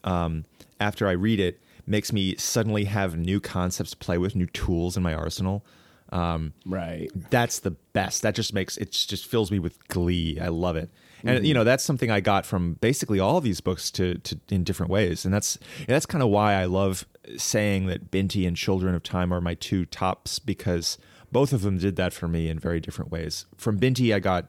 um, 0.05 0.45
after 0.81 1.07
I 1.07 1.13
read 1.13 1.41
it 1.41 1.61
makes 1.87 2.13
me 2.13 2.37
suddenly 2.37 2.85
have 2.85 3.17
new 3.17 3.41
concepts 3.41 3.91
to 3.91 3.97
play 3.97 4.17
with, 4.17 4.35
new 4.35 4.47
tools 4.47 4.97
in 4.97 5.03
my 5.03 5.13
arsenal. 5.15 5.65
Um, 6.11 6.53
right 6.65 7.11
that's 7.31 7.59
the 7.61 7.73
best. 7.93 8.23
That 8.23 8.35
just 8.35 8.55
makes 8.55 8.77
it 8.77 8.93
just 8.93 9.27
fills 9.27 9.51
me 9.51 9.59
with 9.59 9.87
glee. 9.89 10.39
I 10.41 10.49
love 10.49 10.77
it. 10.77 10.91
And 11.25 11.47
you 11.47 11.55
know 11.55 11.65
that's 11.65 11.83
something 11.83 12.11
I 12.11 12.21
got 12.21 12.45
from 12.45 12.75
basically 12.75 13.19
all 13.19 13.41
these 13.41 13.61
books 13.61 13.91
to, 13.93 14.17
to 14.19 14.39
in 14.51 14.63
different 14.63 14.91
ways, 14.91 15.25
and 15.25 15.33
that's 15.33 15.59
that's 15.89 16.07
kind 16.07 16.23
of 16.23 16.29
why 16.29 16.55
I 16.55 16.67
love 16.67 17.07
saying 17.37 17.87
that 17.87 18.11
Binti 18.11 18.47
and 18.47 18.57
Children 18.57 18.95
of 18.95 19.03
Time 19.03 19.33
are 19.33 19.41
my 19.41 19.55
two 19.55 19.87
tops 19.87 20.39
because 20.39 20.99
both 21.33 21.55
of 21.55 21.63
them 21.63 21.79
did 21.79 21.97
that 21.97 22.13
for 22.13 22.29
me 22.29 22.49
in 22.49 22.59
very 22.59 22.79
different 22.79 23.11
ways. 23.11 23.47
From 23.57 23.79
Binti, 23.79 24.13
I 24.13 24.19
got 24.19 24.47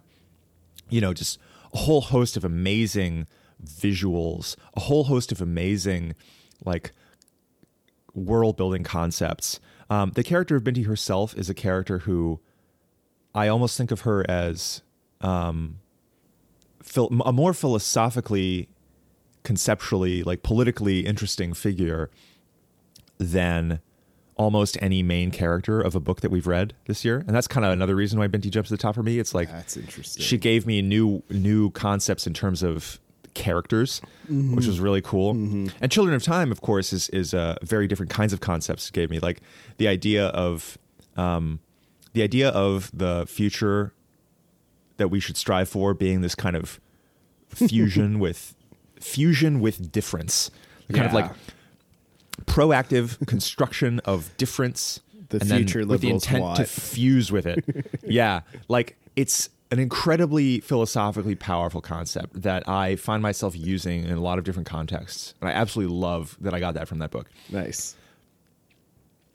you 0.90 1.00
know 1.00 1.14
just 1.14 1.40
a 1.76 1.78
whole 1.80 2.02
host 2.02 2.38
of 2.38 2.46
amazing 2.46 3.28
visuals, 3.64 4.56
a 4.76 4.80
whole 4.80 5.04
host 5.04 5.34
of 5.34 5.42
amazing 5.42 6.16
like 6.64 6.94
world 8.14 8.56
building 8.56 8.84
concepts. 8.84 9.60
Um, 9.90 10.12
the 10.16 10.24
character 10.24 10.56
of 10.56 10.64
Binti 10.64 10.84
herself 10.84 11.36
is 11.36 11.50
a 11.50 11.54
character 11.54 12.00
who 12.00 12.40
I 13.36 13.50
almost 13.50 13.78
think 13.78 13.92
of 13.92 14.02
her 14.02 14.26
as 14.32 14.84
um, 15.20 15.80
phil- 16.82 17.12
a 17.26 17.34
more 17.34 17.54
philosophically, 17.54 18.70
conceptually, 19.44 20.24
like 20.24 20.44
politically 20.44 21.06
interesting 21.06 21.54
figure 21.54 22.10
than 23.18 23.82
almost 24.38 24.78
any 24.82 25.02
main 25.02 25.32
character 25.32 25.80
of 25.80 25.96
a 25.96 26.00
book 26.00 26.22
that 26.22 26.30
we've 26.30 26.48
read 26.48 26.74
this 26.86 27.06
year. 27.06 27.24
And 27.26 27.36
that's 27.36 27.48
kind 27.48 27.66
of 27.66 27.72
another 27.72 27.96
reason 27.96 28.20
why 28.20 28.28
Binti 28.28 28.50
jumps 28.50 28.70
to 28.70 28.76
the 28.76 28.82
top 28.82 28.96
for 28.96 29.04
me. 29.04 29.20
It's 29.20 29.34
like 29.34 29.50
that's 29.50 29.78
interesting 29.78 30.22
she 30.22 30.38
gave 30.38 30.66
me 30.66 30.82
new 30.82 31.24
new 31.30 31.72
concepts 31.72 32.28
in 32.28 32.34
terms 32.34 32.64
of 32.64 33.00
characters, 33.34 34.02
which 34.30 34.66
was 34.66 34.80
really 34.80 35.02
cool. 35.02 35.32
And 35.32 35.92
Children 35.92 36.16
of 36.16 36.24
Time, 36.24 36.52
of 36.52 36.62
course, 36.62 36.92
is 36.94 37.10
is 37.10 37.34
uh, 37.34 37.56
very 37.62 37.88
different 37.88 38.10
kinds 38.10 38.34
of 38.34 38.40
concepts. 38.40 38.90
It 38.90 38.94
gave 38.94 39.10
me 39.10 39.20
like 39.20 39.42
the 39.78 39.88
idea 39.88 40.28
of 40.28 40.78
um, 41.16 41.60
the 42.14 42.24
idea 42.24 42.50
of 42.50 42.90
the 42.94 43.26
future 43.28 43.94
that 44.98 45.10
we 45.10 45.20
should 45.20 45.38
strive 45.38 45.70
for 45.70 45.94
being 45.94 46.22
this 46.22 46.36
kind 46.36 46.56
of 46.56 46.80
fusion 47.50 48.20
with 48.20 48.56
fusion 49.00 49.60
with 49.60 49.92
difference, 49.92 50.50
the 50.88 50.94
kind 50.94 51.06
of 51.06 51.14
like 51.14 51.32
proactive 52.46 53.26
construction 53.28 54.00
of 54.06 54.36
difference 54.38 55.02
The 55.30 55.40
and 55.40 55.50
then 55.50 55.58
future 55.60 55.86
with 55.86 56.02
the 56.02 56.10
intent 56.10 56.58
to 56.58 56.66
fuse 56.66 57.32
with 57.32 57.46
it. 57.46 57.64
yeah, 58.04 58.42
like 58.68 58.98
it's 59.16 59.50
an 59.72 59.80
incredibly 59.80 60.60
philosophically 60.60 61.36
powerful 61.36 61.82
concept 61.82 62.42
that 62.42 62.68
I 62.70 62.96
find 62.98 63.24
myself 63.24 63.56
using 63.56 64.04
in 64.04 64.12
a 64.12 64.22
lot 64.22 64.38
of 64.38 64.44
different 64.44 64.68
contexts, 64.68 65.34
and 65.42 65.50
I 65.50 65.54
absolutely 65.54 65.96
love 65.96 66.38
that 66.42 66.54
I 66.54 66.60
got 66.60 66.76
that 66.76 66.88
from 66.88 67.00
that 67.00 67.12
book. 67.12 67.30
nice 67.50 67.96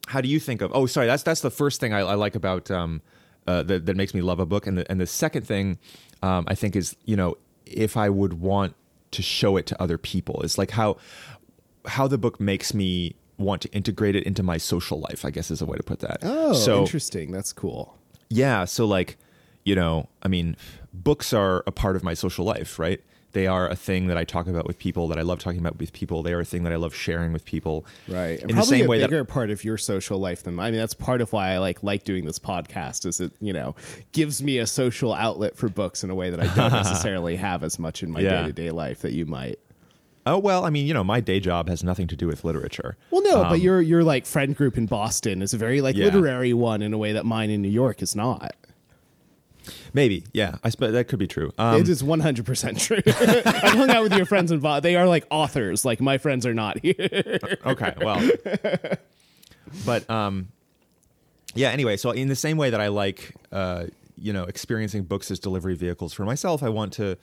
How 0.06 0.20
do 0.20 0.28
you 0.28 0.38
think 0.38 0.62
of? 0.62 0.70
Oh, 0.74 0.86
sorry, 0.86 1.06
that's 1.06 1.22
that's 1.22 1.40
the 1.40 1.50
first 1.50 1.80
thing 1.80 1.92
I, 1.92 2.00
I 2.00 2.14
like 2.14 2.34
about 2.34 2.70
um, 2.70 3.02
uh, 3.46 3.62
that 3.64 3.86
that 3.86 3.96
makes 3.96 4.14
me 4.14 4.20
love 4.20 4.38
a 4.40 4.46
book, 4.46 4.66
and 4.66 4.78
the 4.78 4.90
and 4.90 5.00
the 5.00 5.06
second 5.06 5.46
thing 5.46 5.78
um, 6.22 6.44
I 6.46 6.54
think 6.54 6.76
is 6.76 6.96
you 7.04 7.16
know 7.16 7.36
if 7.66 7.96
I 7.96 8.08
would 8.08 8.34
want 8.34 8.74
to 9.12 9.22
show 9.22 9.56
it 9.56 9.66
to 9.66 9.82
other 9.82 9.98
people. 9.98 10.40
It's 10.42 10.58
like 10.58 10.70
how 10.70 10.96
how 11.86 12.06
the 12.06 12.18
book 12.18 12.40
makes 12.40 12.74
me 12.74 13.14
want 13.38 13.62
to 13.62 13.70
integrate 13.72 14.14
it 14.16 14.24
into 14.24 14.42
my 14.42 14.58
social 14.58 15.00
life. 15.00 15.24
I 15.24 15.30
guess 15.30 15.50
is 15.50 15.62
a 15.62 15.66
way 15.66 15.76
to 15.76 15.82
put 15.82 16.00
that. 16.00 16.18
Oh, 16.22 16.52
so 16.52 16.80
interesting. 16.80 17.32
That's 17.32 17.52
cool. 17.52 17.96
yeah, 18.28 18.64
so 18.64 18.86
like 18.86 19.16
you 19.64 19.74
know, 19.74 20.08
I 20.22 20.28
mean, 20.28 20.56
books 20.92 21.32
are 21.32 21.62
a 21.66 21.72
part 21.72 21.94
of 21.96 22.02
my 22.02 22.14
social 22.14 22.44
life, 22.44 22.78
right? 22.78 23.00
They 23.32 23.46
are 23.46 23.68
a 23.68 23.76
thing 23.76 24.08
that 24.08 24.16
I 24.16 24.24
talk 24.24 24.48
about 24.48 24.66
with 24.66 24.78
people 24.78 25.06
that 25.08 25.18
I 25.18 25.22
love 25.22 25.38
talking 25.38 25.60
about 25.60 25.78
with 25.78 25.92
people. 25.92 26.22
They 26.24 26.32
are 26.32 26.40
a 26.40 26.44
thing 26.44 26.64
that 26.64 26.72
I 26.72 26.76
love 26.76 26.94
sharing 26.94 27.32
with 27.32 27.44
people. 27.44 27.86
Right. 28.08 28.40
And 28.40 28.50
In 28.50 28.56
the 28.56 28.62
same 28.62 28.86
a 28.86 28.88
way 28.88 28.98
that 28.98 29.10
bigger 29.10 29.24
part 29.24 29.50
of 29.50 29.62
your 29.62 29.76
social 29.78 30.18
life 30.18 30.42
than 30.42 30.56
mine. 30.56 30.68
I 30.68 30.70
mean, 30.72 30.80
that's 30.80 30.94
part 30.94 31.20
of 31.20 31.32
why 31.32 31.50
I 31.50 31.58
like 31.58 31.82
like 31.84 32.02
doing 32.02 32.24
this 32.24 32.40
podcast 32.40 33.06
is 33.06 33.20
it, 33.20 33.32
you 33.40 33.52
know, 33.52 33.76
gives 34.10 34.42
me 34.42 34.58
a 34.58 34.66
social 34.66 35.12
outlet 35.14 35.56
for 35.56 35.68
books 35.68 36.02
in 36.02 36.10
a 36.10 36.14
way 36.14 36.30
that 36.30 36.40
I 36.40 36.52
don't 36.56 36.72
necessarily 36.82 37.36
have 37.36 37.62
as 37.62 37.78
much 37.78 38.02
in 38.02 38.10
my 38.10 38.20
day 38.22 38.46
to 38.46 38.52
day 38.52 38.70
life 38.72 39.02
that 39.02 39.12
you 39.12 39.26
might. 39.26 39.60
Oh 40.26 40.38
well, 40.38 40.64
I 40.64 40.70
mean, 40.70 40.86
you 40.86 40.92
know, 40.94 41.02
my 41.04 41.20
day 41.20 41.40
job 41.40 41.68
has 41.68 41.82
nothing 41.82 42.06
to 42.08 42.16
do 42.16 42.26
with 42.26 42.44
literature. 42.44 42.96
Well, 43.10 43.22
no, 43.22 43.44
but 43.44 43.60
your 43.60 43.80
your 43.80 44.04
like 44.04 44.26
friend 44.26 44.54
group 44.54 44.76
in 44.76 44.86
Boston 44.86 45.40
is 45.42 45.54
a 45.54 45.56
very 45.58 45.80
like 45.80 45.94
Um, 45.96 46.00
Yeah. 46.00 46.04
literary 46.06 46.52
one 46.52 46.82
in 46.82 46.92
a 46.92 46.98
way 46.98 47.12
that 47.12 47.24
mine 47.24 47.48
in 47.50 47.62
New 47.62 47.68
York 47.70 48.02
is 48.02 48.14
not. 48.14 48.54
Maybe, 49.92 50.24
yeah, 50.32 50.56
I 50.64 50.68
sp- 50.72 50.92
that 50.92 51.08
could 51.08 51.18
be 51.18 51.26
true. 51.26 51.52
Um, 51.58 51.80
it 51.80 51.88
is 51.88 52.02
one 52.04 52.20
hundred 52.20 52.46
percent 52.46 52.78
true. 52.80 53.00
I've 53.06 53.74
hung 53.74 53.90
out 53.90 54.02
with 54.02 54.12
your 54.14 54.24
friends 54.26 54.52
in 54.52 54.60
Boston. 54.60 54.82
They 54.82 54.96
are 54.96 55.06
like 55.06 55.26
authors. 55.30 55.84
Like 55.84 56.00
my 56.00 56.18
friends 56.18 56.44
are 56.46 56.54
not 56.54 56.78
here. 56.80 56.96
okay, 57.66 57.94
well, 58.00 58.20
but 59.84 60.08
um, 60.10 60.48
yeah. 61.54 61.70
Anyway, 61.70 61.96
so 61.96 62.10
in 62.10 62.28
the 62.28 62.36
same 62.36 62.56
way 62.56 62.70
that 62.70 62.80
I 62.80 62.88
like, 62.88 63.34
uh, 63.52 63.86
you 64.18 64.32
know, 64.32 64.44
experiencing 64.44 65.04
books 65.04 65.30
as 65.30 65.38
delivery 65.38 65.74
vehicles 65.74 66.12
for 66.12 66.24
myself, 66.24 66.62
I 66.62 66.68
want 66.68 66.92
to 66.94 67.16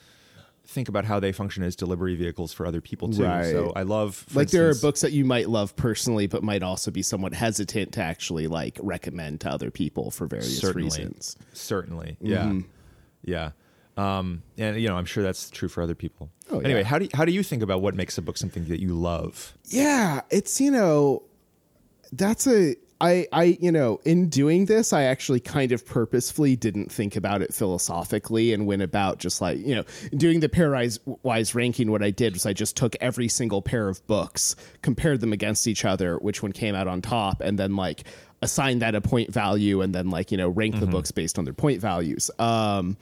think 0.67 0.89
about 0.89 1.05
how 1.05 1.19
they 1.19 1.31
function 1.31 1.63
as 1.63 1.75
delivery 1.75 2.15
vehicles 2.15 2.51
for 2.53 2.65
other 2.65 2.81
people 2.81 3.09
too. 3.09 3.23
Right. 3.23 3.45
So 3.45 3.71
I 3.75 3.83
love, 3.83 4.25
like 4.33 4.49
there 4.49 4.69
are 4.69 4.75
books 4.75 5.01
that 5.01 5.13
you 5.13 5.23
might 5.25 5.49
love 5.49 5.75
personally, 5.75 6.27
but 6.27 6.43
might 6.43 6.61
also 6.61 6.91
be 6.91 7.01
somewhat 7.01 7.33
hesitant 7.33 7.93
to 7.93 8.01
actually 8.01 8.47
like 8.47 8.77
recommend 8.81 9.41
to 9.41 9.49
other 9.49 9.71
people 9.71 10.11
for 10.11 10.27
various 10.27 10.59
Certainly. 10.59 10.83
reasons. 10.85 11.37
Certainly, 11.53 12.17
yeah, 12.19 12.43
Mm-hmm. 12.43 12.59
yeah. 13.23 13.51
Um, 13.95 14.43
and 14.59 14.79
you 14.79 14.87
know, 14.87 14.95
I'm 14.95 15.05
sure 15.05 15.23
that's 15.23 15.49
true 15.49 15.69
for 15.69 15.81
other 15.81 15.95
people. 15.95 16.29
Oh, 16.51 16.59
anyway, 16.59 16.81
yeah. 16.81 16.85
how 16.87 16.99
do 16.99 17.05
you, 17.05 17.11
how 17.15 17.25
do 17.25 17.31
you 17.31 17.41
think 17.41 17.63
about 17.63 17.81
what 17.81 17.95
makes 17.95 18.17
a 18.17 18.21
book 18.21 18.37
something 18.37 18.65
that 18.65 18.79
you 18.79 18.89
love? 18.93 19.53
Yeah, 19.65 20.21
it's 20.29 20.61
you 20.61 20.69
know, 20.69 21.23
that's 22.11 22.45
a 22.45 22.75
I 22.99 23.27
I 23.31 23.57
you 23.59 23.71
know 23.71 23.99
in 24.05 24.29
doing 24.29 24.65
this 24.65 24.91
I 24.93 25.03
actually 25.03 25.39
kind 25.39 25.71
of 25.71 25.85
purposefully 25.85 26.55
didn't 26.55 26.91
think 26.91 27.15
about 27.15 27.41
it 27.41 27.53
philosophically 27.53 28.53
and 28.53 28.65
went 28.65 28.81
about 28.81 29.19
just 29.19 29.41
like 29.41 29.59
you 29.59 29.75
know 29.75 29.83
doing 30.15 30.39
the 30.39 30.49
pairwise 30.49 30.99
wise 31.23 31.53
ranking. 31.53 31.91
What 31.91 32.03
I 32.03 32.11
did 32.11 32.33
was 32.33 32.45
I 32.45 32.53
just 32.53 32.75
took 32.75 32.95
every 32.99 33.27
single 33.27 33.61
pair 33.61 33.87
of 33.87 34.05
books, 34.07 34.55
compared 34.81 35.21
them 35.21 35.33
against 35.33 35.67
each 35.67 35.85
other, 35.85 36.17
which 36.17 36.41
one 36.41 36.51
came 36.51 36.75
out 36.75 36.87
on 36.87 37.01
top, 37.01 37.41
and 37.41 37.57
then 37.57 37.75
like 37.75 38.03
assigned 38.41 38.81
that 38.81 38.95
a 38.95 39.01
point 39.01 39.31
value, 39.31 39.81
and 39.81 39.93
then 39.93 40.09
like 40.09 40.31
you 40.31 40.37
know 40.37 40.49
rank 40.49 40.79
the 40.79 40.87
books 40.87 41.11
based 41.11 41.37
on 41.37 41.45
their 41.45 41.53
point 41.53 41.81
values. 41.81 42.31
Um, 42.39 42.97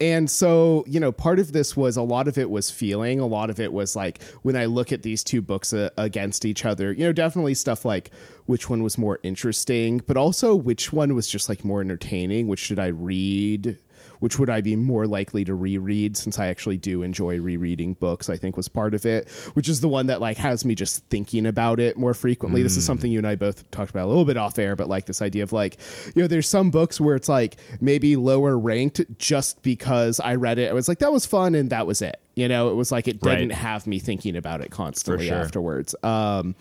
and 0.00 0.30
so 0.30 0.84
you 0.86 1.00
know 1.00 1.10
part 1.10 1.38
of 1.38 1.52
this 1.52 1.76
was 1.76 1.96
a 1.96 2.02
lot 2.02 2.28
of 2.28 2.36
it 2.36 2.50
was 2.50 2.70
feeling 2.70 3.20
a 3.20 3.26
lot 3.26 3.50
of 3.50 3.58
it 3.58 3.72
was 3.72 3.96
like 3.96 4.22
when 4.42 4.56
i 4.56 4.64
look 4.64 4.92
at 4.92 5.02
these 5.02 5.24
two 5.24 5.40
books 5.40 5.72
uh, 5.72 5.90
against 5.96 6.44
each 6.44 6.64
other 6.64 6.92
you 6.92 7.04
know 7.04 7.12
definitely 7.12 7.54
stuff 7.54 7.84
like 7.84 8.10
which 8.46 8.68
one 8.68 8.82
was 8.82 8.98
more 8.98 9.18
interesting 9.22 9.98
but 10.06 10.16
also 10.16 10.54
which 10.54 10.92
one 10.92 11.14
was 11.14 11.28
just 11.28 11.48
like 11.48 11.64
more 11.64 11.80
entertaining 11.80 12.46
which 12.46 12.60
should 12.60 12.78
i 12.78 12.86
read 12.86 13.78
which 14.20 14.38
would 14.38 14.50
i 14.50 14.60
be 14.60 14.76
more 14.76 15.06
likely 15.06 15.44
to 15.44 15.54
reread 15.54 16.16
since 16.16 16.38
i 16.38 16.46
actually 16.46 16.76
do 16.76 17.02
enjoy 17.02 17.38
rereading 17.40 17.94
books 17.94 18.28
i 18.28 18.36
think 18.36 18.56
was 18.56 18.68
part 18.68 18.94
of 18.94 19.04
it 19.06 19.28
which 19.54 19.68
is 19.68 19.80
the 19.80 19.88
one 19.88 20.06
that 20.06 20.20
like 20.20 20.36
has 20.36 20.64
me 20.64 20.74
just 20.74 21.04
thinking 21.06 21.46
about 21.46 21.80
it 21.80 21.96
more 21.96 22.14
frequently. 22.14 22.62
This 22.62 22.76
is 22.76 22.84
something 22.84 23.10
you 23.10 23.18
and 23.18 23.26
i 23.26 23.34
both 23.34 23.70
talked 23.70 23.90
about 23.90 24.06
a 24.06 24.08
little 24.08 24.24
bit 24.24 24.36
off 24.36 24.58
air 24.58 24.76
but 24.76 24.88
like 24.88 25.06
this 25.06 25.22
idea 25.22 25.42
of 25.42 25.52
like 25.52 25.78
you 26.14 26.22
know 26.22 26.28
there's 26.28 26.48
some 26.48 26.70
books 26.70 27.00
where 27.00 27.16
it's 27.16 27.28
like 27.28 27.56
maybe 27.80 28.16
lower 28.16 28.58
ranked 28.58 29.00
just 29.18 29.62
because 29.62 30.20
i 30.20 30.34
read 30.34 30.58
it 30.58 30.70
i 30.70 30.74
was 30.74 30.88
like 30.88 30.98
that 30.98 31.12
was 31.12 31.26
fun 31.26 31.54
and 31.54 31.70
that 31.70 31.86
was 31.86 32.02
it 32.02 32.20
you 32.36 32.48
know? 32.48 32.68
It 32.68 32.74
was 32.74 32.92
like 32.92 33.08
it 33.08 33.20
didn't 33.20 33.50
have 33.50 33.86
me 33.86 33.98
thinking 33.98 34.36
about 34.36 34.60
it 34.60 34.70
constantly 34.70 35.28
sure. 35.28 35.38
afterwards. 35.38 35.96
Um 36.02 36.54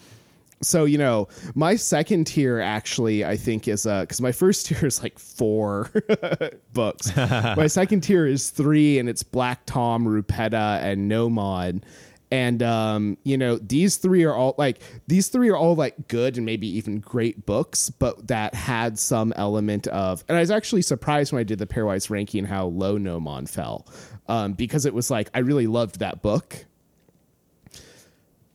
so 0.65 0.85
you 0.85 0.97
know 0.97 1.27
my 1.53 1.75
second 1.75 2.25
tier 2.25 2.59
actually 2.59 3.23
i 3.23 3.37
think 3.37 3.67
is 3.67 3.85
uh 3.85 4.01
because 4.01 4.21
my 4.21 4.31
first 4.31 4.65
tier 4.65 4.85
is 4.85 5.01
like 5.01 5.17
four 5.19 5.91
books. 6.73 7.15
My 7.17 7.67
second 7.67 8.01
tier 8.01 8.25
is 8.25 8.49
three 8.49 8.99
and 8.99 9.07
it's 9.07 9.23
black 9.23 9.65
tom 9.65 10.05
rupetta 10.05 10.81
and 10.81 11.07
gnomon 11.07 11.83
and 12.31 12.63
um 12.63 13.17
you 13.23 13.37
know 13.37 13.57
these 13.57 13.97
three 13.97 14.23
are 14.23 14.33
all 14.33 14.55
like 14.57 14.81
these 15.07 15.27
three 15.27 15.49
are 15.49 15.55
all 15.55 15.75
like 15.75 16.07
good 16.07 16.37
and 16.37 16.45
maybe 16.45 16.67
even 16.67 16.99
great 16.99 17.45
books 17.45 17.89
but 17.89 18.27
that 18.27 18.53
had 18.55 18.97
some 18.97 19.31
element 19.35 19.87
of 19.87 20.23
and 20.27 20.37
i 20.37 20.41
was 20.41 20.51
actually 20.51 20.81
surprised 20.81 21.31
when 21.31 21.39
i 21.39 21.43
did 21.43 21.59
the 21.59 21.67
pairwise 21.67 22.09
ranking 22.09 22.43
how 22.43 22.65
low 22.65 22.97
gnomon 22.97 23.45
fell 23.45 23.87
um 24.27 24.53
because 24.53 24.85
it 24.85 24.93
was 24.93 25.11
like 25.11 25.29
i 25.33 25.39
really 25.39 25.67
loved 25.67 25.99
that 25.99 26.21
book 26.21 26.65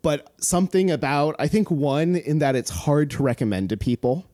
but 0.02 0.32
something 0.38 0.90
about 0.90 1.36
I 1.38 1.48
think 1.48 1.70
one 1.70 2.16
in 2.16 2.38
that 2.40 2.56
it's 2.56 2.70
hard 2.70 3.10
to 3.12 3.22
recommend 3.22 3.68
to 3.70 3.76
people. 3.76 4.26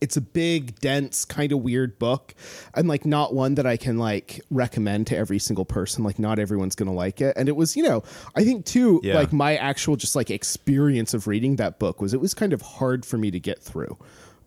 It's 0.00 0.16
a 0.16 0.20
big, 0.20 0.80
dense, 0.80 1.24
kind 1.24 1.52
of 1.52 1.60
weird 1.60 1.96
book, 2.00 2.34
and 2.74 2.88
like 2.88 3.06
not 3.06 3.34
one 3.34 3.54
that 3.54 3.66
I 3.66 3.76
can 3.76 3.98
like 3.98 4.40
recommend 4.50 5.06
to 5.08 5.16
every 5.16 5.38
single 5.38 5.64
person. 5.64 6.02
Like 6.02 6.18
not 6.18 6.40
everyone's 6.40 6.74
gonna 6.74 6.92
like 6.92 7.20
it. 7.20 7.36
And 7.36 7.48
it 7.48 7.54
was, 7.54 7.76
you 7.76 7.84
know, 7.84 8.02
I 8.34 8.42
think 8.42 8.64
too, 8.66 9.00
Yeah. 9.04 9.14
like 9.14 9.32
my 9.32 9.54
actual 9.54 9.94
just 9.94 10.16
like 10.16 10.28
experience 10.28 11.14
of 11.14 11.28
reading 11.28 11.54
that 11.56 11.78
book 11.78 12.00
was 12.00 12.14
it 12.14 12.20
was 12.20 12.34
kind 12.34 12.52
of 12.52 12.62
hard 12.62 13.06
for 13.06 13.16
me 13.16 13.30
to 13.30 13.38
get 13.38 13.62
through. 13.62 13.96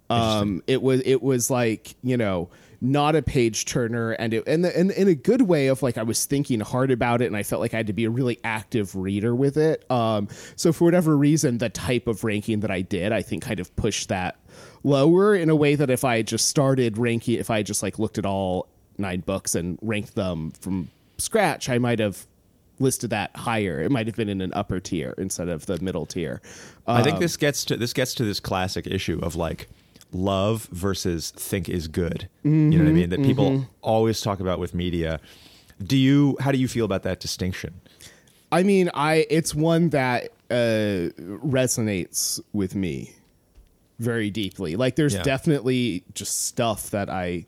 Um, 0.09 0.62
it 0.67 0.81
was 0.81 1.01
it 1.05 1.24
was 1.24 1.50
like 1.50 1.95
you 2.03 2.17
know 2.17 2.50
not 2.92 3.15
a 3.15 3.22
page 3.22 3.65
turner 3.65 4.12
and 4.12 4.34
it 4.34 4.44
and, 4.48 4.63
the, 4.63 4.77
and 4.77 4.92
in 4.92 5.08
a 5.08 5.15
good 5.15 5.42
way 5.44 5.68
of 5.68 5.82
like 5.82 5.98
I 5.98 6.04
was 6.04 6.25
thinking 6.25 6.60
hard 6.60 6.92
about 6.92 7.22
it 7.22 7.25
and 7.25 7.36
I 7.36 7.44
felt 7.44 7.60
like 7.62 7.74
I 7.74 7.77
had 7.77 7.88
to 7.88 7.94
be 7.94 8.06
a 8.06 8.10
really 8.10 8.39
active 8.44 8.96
reader 8.96 9.34
with 9.36 9.58
it. 9.58 9.89
Um, 9.92 10.27
so 10.56 10.72
for 10.72 10.86
whatever 10.86 11.18
reason, 11.18 11.58
the 11.58 11.70
type 11.70 12.08
of 12.08 12.24
ranking 12.24 12.62
that 12.62 12.72
I 12.72 12.82
did, 12.82 13.12
I 13.12 13.22
think 13.22 13.44
kind 13.44 13.60
of 13.60 13.75
pushed 13.75 14.10
that 14.10 14.38
lower 14.84 15.36
in 15.36 15.50
a 15.50 15.56
way 15.56 15.75
that 15.75 15.89
if 15.89 16.04
I 16.04 16.22
just 16.22 16.48
started 16.48 16.98
ranking, 16.98 17.39
if 17.39 17.50
I 17.50 17.63
just 17.63 17.82
like 17.82 17.98
looked 18.00 18.18
at 18.18 18.25
all 18.25 18.68
nine 18.98 19.22
books 19.22 19.56
and 19.56 19.80
ranked 19.82 20.15
them 20.15 20.51
from 20.51 20.89
scratch, 21.18 21.70
I 21.70 21.77
might 21.80 22.00
have 22.00 22.25
listed 22.80 23.10
that 23.10 23.36
higher. 23.36 23.82
It 23.82 23.92
might 23.92 24.06
have 24.08 24.15
been 24.15 24.30
in 24.30 24.42
an 24.42 24.54
upper 24.54 24.80
tier 24.80 25.15
instead 25.18 25.48
of 25.50 25.65
the 25.65 25.80
middle 25.80 26.06
tier. 26.06 26.42
I 26.86 27.00
Um, 27.00 27.04
think 27.04 27.20
this 27.20 27.38
gets 27.38 27.65
to 27.65 27.77
this 27.77 27.94
gets 27.94 28.13
to 28.15 28.25
this 28.25 28.39
classic 28.39 28.86
issue 28.86 29.20
of 29.24 29.36
like 29.36 29.70
love 30.15 30.67
versus 30.72 31.31
think 31.31 31.67
is 31.69 31.88
good. 31.88 32.29
You 32.43 32.50
know 32.51 32.77
what 32.86 32.89
I 32.89 32.93
mean? 32.93 33.10
That 33.10 33.24
people 33.24 33.65
always 33.81 34.22
talk 34.22 34.39
about 34.39 34.60
with 34.60 34.74
media. 34.74 35.19
Do 35.84 35.98
you 35.98 36.38
how 36.39 36.51
do 36.51 36.57
you 36.57 36.67
feel 36.67 36.86
about 36.86 37.03
that 37.03 37.19
distinction? 37.19 37.81
I 38.51 38.63
mean, 38.63 38.89
I 38.93 39.25
it's 39.29 39.53
one 39.53 39.89
that 39.89 40.29
uh, 40.50 41.10
resonates 41.43 42.39
with 42.53 42.75
me 42.75 43.13
very 44.00 44.29
deeply. 44.29 44.75
Like, 44.75 44.95
there's 44.95 45.15
Yeah. 45.15 45.24
definitely 45.24 46.03
just 46.13 46.45
stuff 46.45 46.91
that 46.91 47.10
I, 47.10 47.45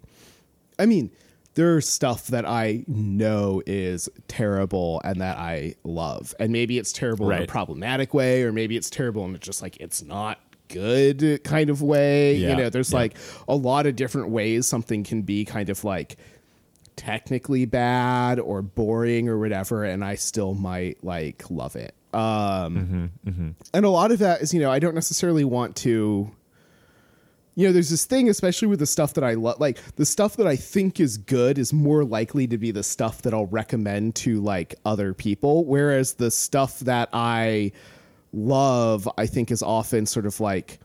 I 0.79 0.86
mean, 0.86 1.12
there's 1.55 1.88
stuff 1.89 2.27
that 2.27 2.45
I 2.45 2.83
know 2.88 3.62
is 3.65 4.09
terrible 4.27 5.01
and 5.03 5.21
that 5.21 5.38
I 5.38 5.75
love, 5.83 6.33
and 6.39 6.51
maybe 6.51 6.77
it's 6.77 6.91
terrible 6.93 7.29
in 7.31 7.43
a 7.43 7.47
problematic 7.47 8.13
way, 8.13 8.43
or 8.43 8.51
maybe 8.51 8.77
it's 8.77 8.89
terrible 8.89 9.25
and 9.25 9.36
it's 9.36 9.45
just 9.45 9.62
like 9.62 9.77
it's 9.77 10.01
not 10.03 10.39
good 10.69 11.43
kind 11.43 11.69
of 11.69 11.81
way. 11.81 12.36
Yeah. 12.36 12.50
You 12.50 12.55
know, 12.55 12.69
there's 12.69 12.91
Yeah. 12.91 13.00
like 13.00 13.17
a 13.47 13.55
lot 13.55 13.86
of 13.86 13.95
different 13.95 14.29
ways 14.29 14.67
something 14.67 15.03
can 15.03 15.21
be 15.24 15.45
kind 15.45 15.69
of 15.69 15.83
like 15.83 16.17
technically 16.95 17.65
bad 17.65 18.39
or 18.39 18.62
boring 18.63 19.29
or 19.29 19.38
whatever 19.38 19.83
and 19.83 20.03
i 20.03 20.15
still 20.15 20.55
might 20.55 20.97
like 21.03 21.43
love 21.51 21.75
it 21.75 21.93
um 22.12 23.12
and 23.71 23.86
a 23.86 23.89
lot 23.89 24.12
of 24.12 24.17
that 24.17 24.41
is 24.41 24.51
you 24.51 24.59
know 24.59 24.71
i 24.71 24.79
don't 24.79 24.95
necessarily 24.95 25.43
want 25.43 25.75
to 25.75 26.31
you 27.53 27.67
know 27.67 27.71
there's 27.71 27.91
this 27.91 28.05
thing 28.05 28.29
especially 28.29 28.67
with 28.67 28.79
the 28.79 28.88
stuff 28.88 29.13
that 29.13 29.24
i 29.24 29.36
love 29.36 29.59
like 29.59 29.77
the 29.97 30.07
stuff 30.07 30.38
that 30.38 30.47
i 30.47 30.55
think 30.55 31.00
is 31.00 31.17
good 31.17 31.59
is 31.59 31.71
more 31.71 32.03
likely 32.03 32.47
to 32.47 32.57
be 32.57 32.71
the 32.71 32.81
stuff 32.81 33.21
that 33.21 33.31
i'll 33.31 33.45
recommend 33.45 34.15
to 34.15 34.41
like 34.41 34.74
other 34.83 35.13
people 35.13 35.65
whereas 35.65 36.13
the 36.15 36.31
stuff 36.31 36.79
that 36.79 37.09
i 37.13 37.71
love 38.38 39.10
i 39.17 39.25
think 39.25 39.51
is 39.51 39.63
often 39.63 40.06
sort 40.06 40.25
of 40.25 40.39
like 40.39 40.79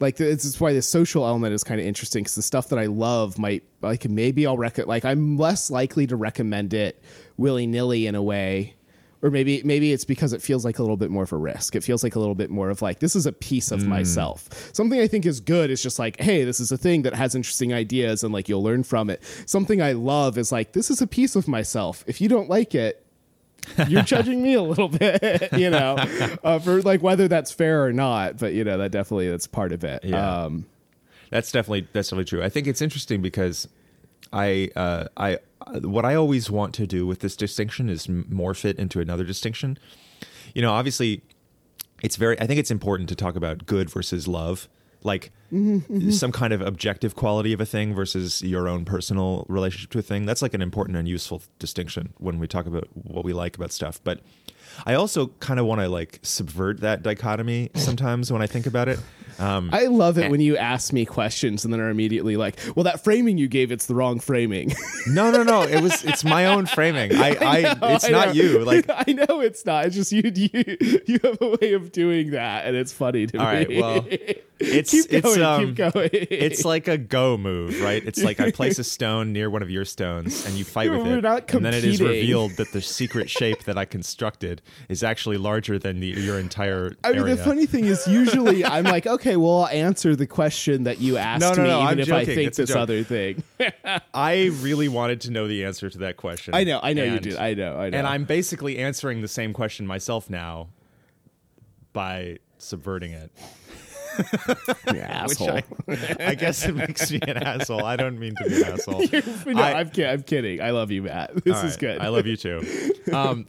like 0.00 0.16
this 0.16 0.44
is 0.44 0.58
why 0.58 0.72
the 0.72 0.82
social 0.82 1.26
element 1.26 1.52
is 1.52 1.62
kind 1.62 1.78
of 1.80 1.86
interesting 1.86 2.22
because 2.22 2.34
the 2.34 2.42
stuff 2.42 2.68
that 2.70 2.78
I 2.78 2.86
love 2.86 3.38
might 3.38 3.62
like 3.82 4.08
maybe 4.08 4.46
I'll 4.46 4.56
rec 4.56 4.78
like 4.86 5.04
I'm 5.04 5.36
less 5.36 5.70
likely 5.70 6.06
to 6.06 6.16
recommend 6.16 6.74
it 6.74 7.02
willy 7.36 7.66
nilly 7.66 8.06
in 8.06 8.14
a 8.14 8.22
way, 8.22 8.76
or 9.22 9.30
maybe 9.30 9.62
maybe 9.62 9.92
it's 9.92 10.06
because 10.06 10.32
it 10.32 10.40
feels 10.40 10.64
like 10.64 10.78
a 10.78 10.82
little 10.82 10.96
bit 10.96 11.10
more 11.10 11.24
of 11.24 11.32
a 11.32 11.36
risk. 11.36 11.76
It 11.76 11.84
feels 11.84 12.02
like 12.02 12.16
a 12.16 12.18
little 12.18 12.34
bit 12.34 12.48
more 12.50 12.70
of 12.70 12.80
like 12.80 13.00
this 13.00 13.14
is 13.14 13.26
a 13.26 13.32
piece 13.32 13.70
of 13.70 13.82
hmm. 13.82 13.90
myself. 13.90 14.48
Something 14.72 15.00
I 15.00 15.06
think 15.06 15.26
is 15.26 15.38
good 15.38 15.70
is 15.70 15.82
just 15.82 15.98
like 15.98 16.18
hey, 16.18 16.44
this 16.44 16.60
is 16.60 16.72
a 16.72 16.78
thing 16.78 17.02
that 17.02 17.14
has 17.14 17.34
interesting 17.34 17.74
ideas 17.74 18.24
and 18.24 18.32
like 18.32 18.48
you'll 18.48 18.62
learn 18.62 18.82
from 18.84 19.10
it. 19.10 19.22
Something 19.44 19.82
I 19.82 19.92
love 19.92 20.38
is 20.38 20.50
like 20.50 20.72
this 20.72 20.90
is 20.90 21.02
a 21.02 21.06
piece 21.06 21.36
of 21.36 21.46
myself. 21.46 22.04
If 22.06 22.22
you 22.22 22.28
don't 22.28 22.48
like 22.48 22.74
it, 22.74 23.04
you're 23.88 24.02
judging 24.02 24.42
me 24.42 24.54
a 24.54 24.62
little 24.62 24.88
bit, 25.04 25.52
you 25.52 25.70
know, 25.70 25.96
uh, 26.42 26.58
for 26.58 26.82
like 26.82 27.02
whether 27.02 27.28
that's 27.28 27.52
fair 27.52 27.84
or 27.84 27.92
not. 27.92 28.38
But 28.38 28.54
you 28.54 28.64
know, 28.64 28.78
that 28.78 28.90
definitely 28.92 29.30
that's 29.30 29.46
part 29.46 29.72
of 29.72 29.84
it. 29.84 30.04
Yeah. 30.04 30.44
Um, 30.44 30.66
That's 31.30 31.52
definitely 31.52 31.86
that's 31.92 32.08
definitely 32.08 32.24
true. 32.24 32.42
I 32.42 32.48
think 32.48 32.66
it's 32.66 32.82
interesting 32.82 33.22
because 33.22 33.68
I 34.32 34.70
uh, 34.74 35.06
I 35.16 35.38
uh, 35.66 35.80
what 35.80 36.04
I 36.04 36.14
always 36.14 36.50
want 36.50 36.74
to 36.74 36.86
do 36.86 37.06
with 37.06 37.20
this 37.20 37.36
distinction 37.36 37.88
is 37.88 38.06
morph 38.06 38.64
it 38.64 38.78
into 38.78 39.00
another 39.00 39.24
distinction. 39.24 39.78
You 40.54 40.62
know, 40.62 40.72
obviously, 40.72 41.22
it's 42.02 42.16
very. 42.16 42.40
I 42.40 42.46
think 42.46 42.58
it's 42.58 42.70
important 42.70 43.08
to 43.10 43.14
talk 43.14 43.36
about 43.36 43.66
good 43.66 43.90
versus 43.90 44.26
love, 44.26 44.68
like 45.02 45.32
some 46.10 46.30
kind 46.32 46.52
of 46.52 46.60
objective 46.60 47.16
quality 47.16 47.52
of 47.52 47.60
a 47.60 47.66
thing 47.66 47.94
versus 47.94 48.42
your 48.42 48.68
own 48.68 48.84
personal 48.84 49.44
relationship 49.48 49.90
to 49.90 49.98
a 49.98 50.02
thing. 50.02 50.26
That's 50.26 50.42
like 50.42 50.54
an 50.54 50.62
important 50.62 50.96
and 50.96 51.08
useful 51.08 51.42
distinction 51.58 52.12
when 52.18 52.38
we 52.38 52.46
talk 52.46 52.66
about 52.66 52.88
what 52.94 53.24
we 53.24 53.32
like 53.32 53.56
about 53.56 53.72
stuff. 53.72 54.00
But 54.04 54.20
I 54.86 54.94
also 54.94 55.28
kind 55.40 55.58
of 55.58 55.66
want 55.66 55.80
to 55.80 55.88
like 55.88 56.20
subvert 56.22 56.80
that 56.80 57.02
dichotomy 57.02 57.70
sometimes 57.74 58.30
when 58.32 58.40
I 58.42 58.46
think 58.46 58.66
about 58.66 58.88
it. 58.88 59.00
Um, 59.38 59.70
I 59.72 59.86
love 59.86 60.18
Eh. 60.18 60.26
it 60.26 60.30
when 60.30 60.40
you 60.40 60.56
ask 60.58 60.92
me 60.92 61.04
questions 61.06 61.64
and 61.64 61.72
then 61.72 61.80
are 61.80 61.88
immediately 61.88 62.36
like, 62.36 62.58
"Well, 62.76 62.84
that 62.84 63.02
framing 63.02 63.38
you 63.38 63.48
gave, 63.48 63.72
it's 63.72 63.86
the 63.86 63.94
wrong 63.94 64.20
framing." 64.20 64.72
No, 65.06 65.30
no, 65.30 65.42
no. 65.42 65.62
It 65.62 65.82
was. 65.82 66.04
It's 66.04 66.24
my 66.24 66.44
own 66.44 66.66
framing. 66.66 67.14
I. 67.16 67.30
I. 67.40 67.60
know, 67.62 67.94
it's 67.94 68.04
I 68.04 68.10
not 68.10 68.26
know. 68.28 68.32
you. 68.34 68.58
Like. 68.64 68.84
I 68.90 69.12
know 69.12 69.40
it's 69.40 69.64
not. 69.64 69.86
It's 69.86 69.96
just 69.96 70.12
you. 70.12 70.30
You 70.34 70.76
you 71.06 71.18
have 71.24 71.38
a 71.40 71.56
way 71.60 71.72
of 71.72 71.90
doing 71.90 72.30
that, 72.32 72.66
and 72.66 72.76
it's 72.76 72.92
funny 72.92 73.26
to 73.28 73.38
All 73.38 73.46
me. 73.46 73.50
right. 73.50 73.70
Well, 73.80 74.06
it's 74.60 74.90
keep 74.90 75.06
it's 75.10 75.26
going. 75.26 75.42
um. 75.42 75.66
keep 75.66 75.74
going. 75.76 76.10
It's 76.12 76.64
like 76.64 76.86
a 76.88 76.98
go 76.98 77.36
move, 77.36 77.80
right? 77.80 78.04
It's 78.04 78.22
like 78.22 78.40
I 78.40 78.50
place 78.50 78.78
a 78.78 78.84
stone 78.96 79.32
near 79.32 79.48
one 79.50 79.62
of 79.62 79.70
your 79.70 79.84
stones, 79.84 80.44
and 80.46 80.54
you 80.56 80.64
fight 80.64 80.90
with 80.90 81.00
We're 81.00 81.18
it, 81.18 81.54
and 81.54 81.64
then 81.64 81.74
it 81.74 81.84
is 81.84 82.00
revealed 82.00 82.52
that 82.52 82.72
the 82.72 82.80
secret 83.00 83.30
shape 83.30 83.64
that 83.64 83.78
I 83.78 83.84
constructed 83.84 84.62
is 84.88 85.02
actually 85.02 85.38
larger 85.38 85.78
than 85.78 86.00
the, 86.00 86.08
your 86.08 86.38
entire 86.38 86.92
I 87.02 87.10
mean, 87.12 87.20
area. 87.20 87.36
the 87.36 87.42
funny 87.44 87.66
thing 87.66 87.86
is, 87.86 88.06
usually 88.06 88.64
I'm 88.76 88.84
like, 88.84 89.06
okay, 89.06 89.36
well, 89.36 89.62
I'll 89.62 89.68
answer 89.68 90.14
the 90.14 90.26
question 90.26 90.84
that 90.84 91.00
you 91.00 91.16
asked 91.16 91.40
No, 91.40 91.52
no, 91.54 91.62
me, 91.62 91.68
no, 91.68 91.76
even 91.78 91.88
I'm 91.88 91.98
if 92.00 92.12
I 92.12 92.24
think 92.24 92.48
It's 92.48 92.56
this 92.58 92.74
other 92.74 93.02
thing. 93.02 93.42
I 94.14 94.50
really 94.60 94.88
wanted 94.88 95.22
to 95.22 95.30
know 95.30 95.48
the 95.48 95.64
answer 95.64 95.88
to 95.90 95.98
that 95.98 96.16
question. 96.16 96.54
I 96.54 96.64
know, 96.64 96.80
I 96.82 96.92
know 96.92 97.04
you 97.04 97.12
And- 97.12 97.22
did. 97.22 97.36
I 97.36 97.54
know, 97.54 97.76
I 97.78 97.90
know. 97.90 97.98
And 97.98 98.06
I'm 98.06 98.24
basically 98.24 98.78
answering 98.78 99.22
the 99.22 99.28
same 99.28 99.52
question 99.52 99.86
myself 99.86 100.28
now 100.28 100.68
by 101.92 102.38
subverting 102.58 103.12
it. 103.12 103.30
Asshole. 104.86 105.60
Which 105.86 105.98
I, 106.00 106.16
I 106.30 106.34
guess 106.34 106.64
it 106.66 106.74
makes 106.74 107.10
me 107.10 107.20
an 107.26 107.38
asshole. 107.38 107.84
I 107.84 107.96
don't 107.96 108.18
mean 108.18 108.34
to 108.36 108.48
be 108.48 108.62
an 108.62 108.72
asshole. 108.72 109.00
no, 109.54 109.62
I- 109.62 109.80
am. 109.80 109.90
I'm 109.98 110.22
kidding. 110.22 110.60
I 110.60 110.70
love 110.70 110.90
you, 110.90 111.02
Matt. 111.02 111.44
This 111.44 111.58
is 111.58 111.72
right. 111.72 111.78
good. 111.78 111.98
I 112.00 112.08
love 112.08 112.26
you 112.26 112.36
too. 112.36 112.60
Um, 113.12 113.46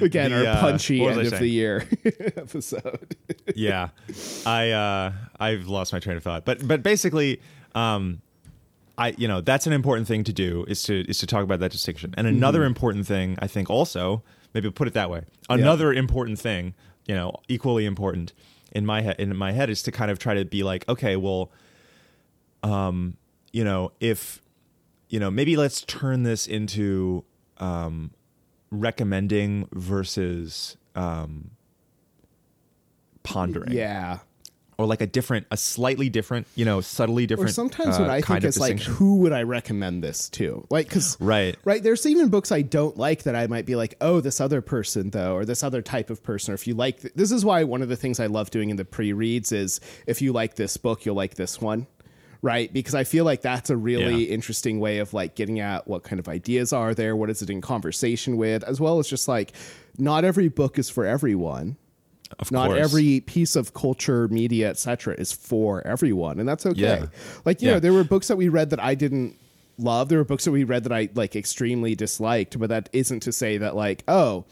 Again, 0.00 0.30
the, 0.30 0.46
our 0.48 0.56
uh, 0.56 0.60
punchy 0.60 1.00
was 1.00 1.16
end 1.16 1.26
of 1.26 1.30
saying? 1.30 1.42
the 1.42 1.48
year 1.48 1.88
episode. 2.36 3.16
yeah, 3.54 3.88
I 4.44 4.70
uh, 4.70 5.12
I've 5.38 5.66
lost 5.68 5.92
my 5.92 5.98
train 6.00 6.16
of 6.16 6.22
thought, 6.22 6.44
but 6.44 6.66
but 6.66 6.82
basically, 6.82 7.40
um, 7.74 8.20
I 8.98 9.14
you 9.18 9.28
know 9.28 9.40
that's 9.40 9.66
an 9.66 9.72
important 9.72 10.08
thing 10.08 10.24
to 10.24 10.32
do 10.32 10.64
is 10.68 10.82
to 10.84 11.08
is 11.08 11.18
to 11.18 11.26
talk 11.26 11.42
about 11.42 11.60
that 11.60 11.70
distinction. 11.72 12.14
And 12.16 12.26
another 12.26 12.60
Mm-hmm. 12.60 12.66
important 12.66 13.06
thing, 13.06 13.38
I 13.40 13.46
think, 13.46 13.70
also 13.70 14.22
maybe 14.54 14.70
put 14.70 14.88
it 14.88 14.94
that 14.94 15.10
way. 15.10 15.22
Another 15.48 15.92
important 15.92 16.38
thing, 16.38 16.74
you 17.06 17.14
know, 17.14 17.34
equally 17.48 17.84
important 17.86 18.32
in 18.76 18.84
my 18.84 19.00
head 19.00 19.16
in 19.18 19.34
my 19.34 19.52
head 19.52 19.70
is 19.70 19.82
to 19.82 19.90
kind 19.90 20.10
of 20.10 20.18
try 20.18 20.34
to 20.34 20.44
be 20.44 20.62
like, 20.62 20.86
okay, 20.88 21.16
well, 21.16 21.50
um, 22.62 23.16
you 23.52 23.64
know, 23.64 23.90
if 24.00 24.42
you 25.08 25.18
know, 25.18 25.30
maybe 25.30 25.56
let's 25.56 25.80
turn 25.80 26.24
this 26.24 26.46
into 26.46 27.24
um, 27.56 28.10
recommending 28.70 29.66
versus 29.72 30.76
um, 30.94 31.52
pondering 33.22 33.72
yeah. 33.72 34.18
Or 34.78 34.84
like 34.86 35.00
a 35.00 35.06
different, 35.06 35.46
a 35.50 35.56
slightly 35.56 36.10
different, 36.10 36.46
you 36.54 36.64
know, 36.66 36.82
subtly 36.82 37.24
Or 37.24 37.26
different. 37.28 37.50
sometimes 37.54 37.96
uh, 37.96 38.02
when 38.02 38.10
I 38.10 38.20
think 38.20 38.44
it's 38.44 38.58
like, 38.58 38.78
who 38.80 39.16
would 39.20 39.32
I 39.32 39.42
recommend 39.42 40.04
this 40.04 40.28
to? 40.30 40.66
Like, 40.68 40.86
because 40.88 41.16
right, 41.20 41.56
right 41.64 41.82
there's 41.82 42.04
even 42.06 42.28
books 42.28 42.52
i 42.52 42.60
don't 42.62 42.96
like 42.96 43.22
that 43.22 43.34
i 43.34 43.46
might 43.46 43.64
be 43.66 43.74
like 43.76 43.94
oh 44.00 44.20
this 44.20 44.40
other 44.40 44.60
person 44.60 45.10
though 45.10 45.34
or 45.34 45.44
this 45.44 45.62
other 45.62 45.80
type 45.82 46.10
of 46.10 46.22
person 46.22 46.52
or 46.52 46.54
if 46.54 46.66
you 46.66 46.74
like 46.74 47.00
th- 47.00 47.14
this 47.14 47.32
is 47.32 47.44
why 47.44 47.64
one 47.64 47.80
of 47.82 47.88
the 47.88 47.96
things 47.96 48.20
i 48.20 48.26
love 48.26 48.50
doing 48.50 48.70
in 48.70 48.76
the 48.76 48.84
pre-reads 48.84 49.52
is 49.52 49.80
if 50.06 50.20
you 50.20 50.32
like 50.32 50.56
this 50.56 50.76
book 50.76 51.04
you'll 51.06 51.14
like 51.16 51.34
this 51.36 51.60
one 51.60 51.86
right 52.42 52.72
because 52.72 52.94
i 52.94 53.04
feel 53.04 53.24
like 53.24 53.40
that's 53.42 53.70
a 53.70 53.76
really 53.76 54.24
Yeah. 54.26 54.34
interesting 54.34 54.78
way 54.80 54.98
of 54.98 55.14
like 55.14 55.34
getting 55.34 55.60
at 55.60 55.86
what 55.88 56.02
kind 56.04 56.20
of 56.20 56.28
ideas 56.28 56.72
are 56.72 56.94
there 56.94 57.16
what 57.16 57.30
is 57.30 57.40
it 57.42 57.50
in 57.50 57.60
conversation 57.60 58.36
with 58.36 58.62
as 58.64 58.80
well 58.80 58.98
as 58.98 59.08
just 59.08 59.26
like 59.28 59.52
not 59.98 60.24
every 60.24 60.48
book 60.48 60.78
is 60.78 60.90
for 60.90 61.04
everyone 61.06 61.76
of 62.38 62.50
not 62.50 62.68
course. 62.68 62.80
every 62.80 63.20
piece 63.20 63.54
of 63.56 63.72
culture 63.74 64.26
media 64.28 64.68
etc 64.70 65.14
is 65.16 65.32
for 65.32 65.86
everyone 65.86 66.38
and 66.40 66.48
that's 66.48 66.66
okay 66.66 66.80
Yeah. 66.80 67.06
like 67.44 67.62
you 67.62 67.68
Yeah. 67.68 67.74
know 67.74 67.80
there 67.80 67.92
were 67.92 68.04
books 68.04 68.28
that 68.28 68.36
we 68.36 68.48
read 68.48 68.70
that 68.70 68.80
i 68.82 68.94
didn't 68.94 69.36
love 69.78 70.08
there 70.08 70.18
were 70.18 70.24
books 70.24 70.44
that 70.44 70.50
we 70.52 70.64
read 70.64 70.84
that 70.84 70.92
i 70.92 71.08
like 71.14 71.36
extremely 71.36 71.94
disliked 71.94 72.58
but 72.58 72.68
that 72.70 72.88
isn't 72.92 73.20
to 73.20 73.32
say 73.32 73.58
that 73.58 73.76
like 73.76 74.02
oh 74.08 74.44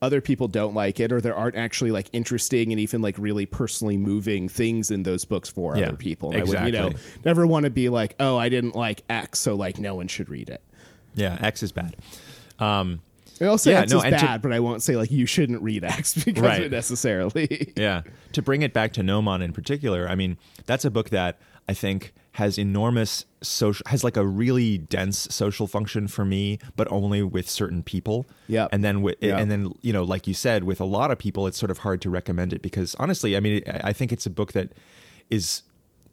other 0.00 0.20
people 0.20 0.48
don't 0.48 0.74
like 0.74 0.98
it 0.98 1.12
or 1.12 1.20
there 1.20 1.34
aren't 1.36 1.54
actually 1.54 1.90
like 1.92 2.08
interesting 2.12 2.72
and 2.72 2.80
even 2.80 3.00
like 3.02 3.16
really 3.18 3.46
personally 3.46 3.96
moving 3.96 4.48
things 4.48 4.90
in 4.90 5.02
those 5.04 5.24
books 5.24 5.48
for 5.48 5.76
Yeah, 5.76 5.88
other 5.88 5.96
people 5.96 6.32
and 6.32 6.40
i 6.40 6.44
would 6.44 6.66
you 6.66 6.72
know 6.72 6.90
never 7.24 7.46
want 7.46 7.64
to 7.64 7.70
be 7.70 7.88
like 7.88 8.14
oh 8.20 8.36
i 8.36 8.48
didn't 8.48 8.74
like 8.74 9.02
x 9.10 9.38
so 9.38 9.54
like 9.54 9.78
no 9.78 9.94
one 9.94 10.08
should 10.08 10.28
read 10.28 10.48
it 10.48 10.62
Yeah, 11.14 11.36
X 11.40 11.62
is 11.62 11.72
bad. 11.72 11.94
Um, 12.58 13.00
I'll 13.40 13.58
say 13.58 13.72
Yeah, 13.72 13.80
X 13.80 13.92
no, 13.92 13.98
is 13.98 14.04
and 14.04 14.18
to- 14.18 14.24
bad, 14.24 14.42
but 14.42 14.52
I 14.52 14.60
won't 14.60 14.82
say 14.82 14.96
like 14.96 15.10
you 15.10 15.26
shouldn't 15.26 15.62
read 15.62 15.84
X 15.84 16.14
because 16.24 16.42
Right. 16.42 16.70
necessarily. 16.70 17.72
yeah. 17.76 18.02
To 18.32 18.42
bring 18.42 18.62
it 18.62 18.72
back 18.72 18.92
to 18.94 19.02
Gnomon 19.02 19.42
in 19.42 19.52
particular, 19.52 20.08
I 20.08 20.14
mean, 20.14 20.36
that's 20.66 20.84
a 20.84 20.90
book 20.90 21.10
that 21.10 21.38
I 21.68 21.74
think 21.74 22.12
has 22.36 22.58
enormous 22.58 23.24
social, 23.42 23.82
has 23.88 24.02
like 24.02 24.16
a 24.16 24.26
really 24.26 24.78
dense 24.78 25.28
social 25.30 25.66
function 25.66 26.08
for 26.08 26.24
me, 26.24 26.58
but 26.76 26.90
only 26.90 27.22
with 27.22 27.48
certain 27.48 27.82
people. 27.82 28.26
Yeah. 28.48 28.68
And 28.72 28.82
then 28.82 29.02
with, 29.02 29.16
Yep. 29.20 29.38
and 29.38 29.50
then, 29.50 29.72
you 29.82 29.92
know, 29.92 30.02
like 30.02 30.26
you 30.26 30.32
said, 30.34 30.64
with 30.64 30.80
a 30.80 30.84
lot 30.84 31.10
of 31.10 31.18
people, 31.18 31.46
it's 31.46 31.58
sort 31.58 31.70
of 31.70 31.78
hard 31.78 32.00
to 32.02 32.10
recommend 32.10 32.52
it 32.52 32.62
because 32.62 32.94
honestly, 32.98 33.36
I 33.36 33.40
mean, 33.40 33.62
I 33.84 33.92
think 33.92 34.12
it's 34.12 34.24
a 34.26 34.30
book 34.30 34.52
that 34.52 34.70
is 35.30 35.62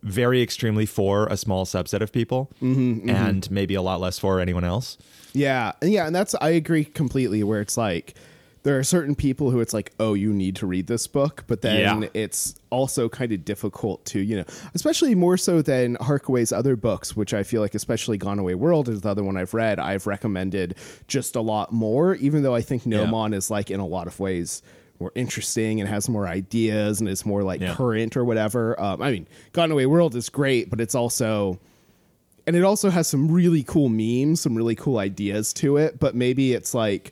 very 0.03 0.41
extremely 0.41 0.85
for 0.85 1.27
a 1.27 1.35
small 1.37 1.65
subset 1.65 2.01
of 2.01 2.11
people 2.11 2.49
Mm-hmm, 2.61 3.09
and 3.09 3.49
maybe 3.51 3.75
a 3.75 3.81
lot 3.81 3.99
less 3.99 4.17
for 4.19 4.39
anyone 4.39 4.63
else. 4.63 4.97
Yeah, 5.33 5.73
yeah, 5.81 6.07
and 6.07 6.15
that's 6.15 6.35
I 6.41 6.49
agree 6.49 6.85
completely. 6.85 7.43
Where 7.43 7.61
it's 7.61 7.77
like 7.77 8.15
there 8.63 8.77
are 8.77 8.83
certain 8.83 9.15
people 9.15 9.51
who 9.51 9.61
it's 9.61 9.73
like, 9.73 9.93
oh, 10.01 10.13
you 10.13 10.33
need 10.33 10.55
to 10.57 10.67
read 10.67 10.87
this 10.87 11.07
book, 11.07 11.45
but 11.47 11.61
then 11.61 12.01
Yeah. 12.01 12.09
it's 12.13 12.55
also 12.69 13.07
kind 13.07 13.31
of 13.31 13.45
difficult 13.45 14.03
to, 14.05 14.19
you 14.19 14.35
know, 14.35 14.43
especially 14.73 15.15
more 15.15 15.37
so 15.37 15.61
than 15.61 15.95
Harkaway's 15.97 16.51
other 16.51 16.75
books, 16.75 17.15
which 17.15 17.33
I 17.33 17.43
feel 17.43 17.61
like, 17.61 17.73
especially 17.73 18.17
Gone 18.17 18.37
Away 18.37 18.55
World 18.55 18.89
is 18.89 18.99
the 19.01 19.09
other 19.09 19.23
one 19.23 19.37
I've 19.37 19.53
read. 19.53 19.79
I've 19.79 20.05
recommended 20.07 20.75
just 21.07 21.37
a 21.37 21.41
lot 21.41 21.71
more, 21.71 22.15
even 22.15 22.43
though 22.43 22.53
I 22.53 22.61
think 22.61 22.85
Gnomon 22.85 23.33
is 23.33 23.49
like 23.49 23.71
in 23.71 23.79
a 23.79 23.87
lot 23.87 24.07
of 24.07 24.19
ways 24.19 24.61
more 24.99 25.11
interesting 25.15 25.79
and 25.79 25.89
has 25.89 26.09
more 26.09 26.27
ideas 26.27 26.99
and 26.99 27.07
is 27.09 27.25
more 27.25 27.43
like 27.43 27.61
Yeah. 27.61 27.73
current 27.75 28.17
or 28.17 28.25
whatever. 28.25 28.79
Um, 28.79 29.01
I 29.01 29.11
mean, 29.11 29.27
Gone 29.53 29.71
Away 29.71 29.85
World 29.85 30.15
is 30.15 30.29
great, 30.29 30.69
but 30.69 30.81
it's 30.81 30.95
also 30.95 31.59
and 32.47 32.55
it 32.55 32.63
also 32.63 32.89
has 32.89 33.07
some 33.07 33.29
really 33.31 33.61
cool 33.63 33.89
memes, 33.89 34.41
some 34.41 34.55
really 34.55 34.73
cool 34.75 34.97
ideas 34.97 35.53
to 35.53 35.77
it. 35.77 35.99
But 35.99 36.15
maybe 36.15 36.53
it's 36.53 36.73
like, 36.73 37.11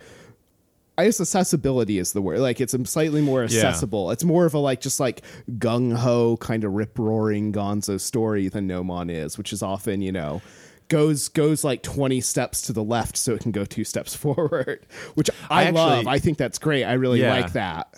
I 0.97 1.05
guess 1.05 1.21
accessibility 1.21 1.99
is 1.99 2.13
the 2.13 2.23
word. 2.23 2.39
Like 2.39 2.59
it's 2.59 2.75
slightly 2.89 3.21
more 3.21 3.43
accessible. 3.43 4.09
It's 4.09 4.23
more 4.23 4.45
of 4.47 4.55
a 4.55 4.57
like 4.57 4.81
just 4.81 4.99
like 4.99 5.21
gung 5.59 5.95
ho 5.95 6.37
kind 6.37 6.63
of 6.63 6.73
rip 6.73 6.97
roaring 6.97 7.53
Gonzo 7.53 8.01
story 8.01 8.47
than 8.47 8.65
Gnomon 8.65 9.11
is, 9.11 9.37
which 9.37 9.53
is 9.53 9.61
often 9.61 10.01
you 10.01 10.11
know 10.11 10.41
goes 10.89 11.27
goes 11.29 11.63
like 11.63 11.83
20 11.83 12.21
steps 12.21 12.61
to 12.63 12.73
the 12.73 12.83
left 12.83 13.17
so 13.17 13.33
it 13.33 13.41
can 13.41 13.51
go 13.51 13.65
two 13.65 13.83
steps 13.83 14.15
forward 14.23 14.85
which 15.15 15.29
i, 15.49 15.61
I 15.61 15.63
actually- 15.63 15.73
love 15.79 16.07
i 16.07 16.19
think 16.19 16.37
that's 16.37 16.57
great 16.59 16.83
i 16.85 16.93
really 16.93 17.21
Yeah. 17.21 17.33
like 17.33 17.53
that 17.53 17.93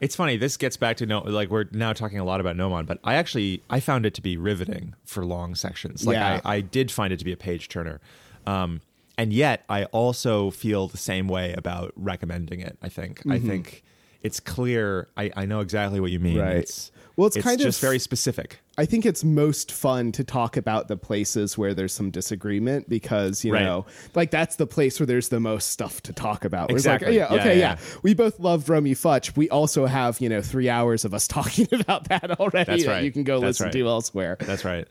It's 0.00 0.16
funny. 0.16 0.36
This 0.36 0.56
gets 0.56 0.76
back 0.76 0.96
to 0.96 1.06
no, 1.06 1.20
like 1.20 1.48
we're 1.48 1.66
now 1.70 1.92
talking 1.92 2.18
a 2.18 2.24
lot 2.24 2.40
about 2.40 2.56
Gnomon, 2.56 2.86
but 2.86 2.98
I 3.04 3.14
actually 3.14 3.62
I 3.70 3.78
found 3.78 4.04
it 4.04 4.14
to 4.14 4.20
be 4.20 4.36
riveting 4.36 4.94
for 5.04 5.24
long 5.24 5.54
sections. 5.54 6.04
Like 6.04 6.16
Yeah. 6.16 6.40
I, 6.44 6.56
I 6.56 6.60
did 6.60 6.90
find 6.90 7.12
it 7.12 7.20
to 7.20 7.24
be 7.24 7.30
a 7.30 7.36
page 7.36 7.68
turner, 7.68 8.00
um, 8.44 8.80
and 9.16 9.32
yet 9.32 9.62
I 9.68 9.84
also 9.92 10.50
feel 10.50 10.88
the 10.88 10.96
same 10.98 11.28
way 11.28 11.52
about 11.56 11.92
recommending 11.94 12.58
it. 12.58 12.78
I 12.82 12.88
think 12.88 13.20
I 13.26 13.36
Mm-hmm. 13.38 13.46
think 13.48 13.84
it's 14.24 14.40
clear. 14.40 15.06
I, 15.16 15.30
I 15.36 15.46
know 15.46 15.60
exactly 15.60 16.00
what 16.00 16.10
you 16.10 16.18
mean. 16.18 16.40
Right. 16.40 16.56
It's, 16.56 16.90
Well, 17.16 17.26
it's 17.26 17.36
kind 17.36 17.60
of 17.60 17.66
just 17.66 17.78
of- 17.78 17.88
very 17.88 17.98
specific. 17.98 18.60
I 18.78 18.86
think 18.86 19.04
it's 19.04 19.22
most 19.22 19.70
fun 19.70 20.12
to 20.12 20.24
talk 20.24 20.56
about 20.56 20.88
the 20.88 20.96
places 20.96 21.58
where 21.58 21.74
there's 21.74 21.92
some 21.92 22.10
disagreement 22.10 22.88
because 22.88 23.44
you 23.44 23.52
Right. 23.52 23.64
know, 23.64 23.84
like 24.14 24.30
that's 24.30 24.56
the 24.56 24.66
place 24.66 24.98
where 24.98 25.06
there's 25.06 25.28
the 25.28 25.38
most 25.40 25.70
stuff 25.70 26.00
to 26.04 26.12
talk 26.14 26.44
about. 26.46 26.70
It's 26.70 26.86
like, 26.86 27.02
Exactly. 27.02 27.08
oh, 27.20 27.24
yeah, 27.26 27.34
Yeah, 27.34 27.40
okay, 27.40 27.58
yeah, 27.58 27.76
yeah, 27.78 27.98
We 28.02 28.14
both 28.14 28.40
love 28.40 28.64
Romie 28.64 28.92
Futch. 28.96 29.36
We 29.36 29.50
also 29.50 29.84
have 29.86 30.20
you 30.20 30.28
know 30.30 30.40
three 30.40 30.70
hours 30.70 31.04
of 31.04 31.12
us 31.12 31.28
talking 31.38 31.68
about 31.72 32.08
that 32.08 32.40
already. 32.40 32.64
That's 32.70 32.84
that 32.84 32.90
right. 32.90 33.04
You 33.04 33.12
can 33.12 33.24
go 33.24 33.40
That's 33.40 33.60
listen 33.60 33.64
right. 33.66 33.72
to 33.74 33.86
elsewhere. 33.86 34.36
That's 34.40 34.64
right. 34.64 34.88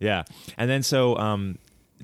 Yeah. 0.00 0.22
And 0.56 0.70
then 0.70 0.82
so 0.82 1.16
um 1.18 1.58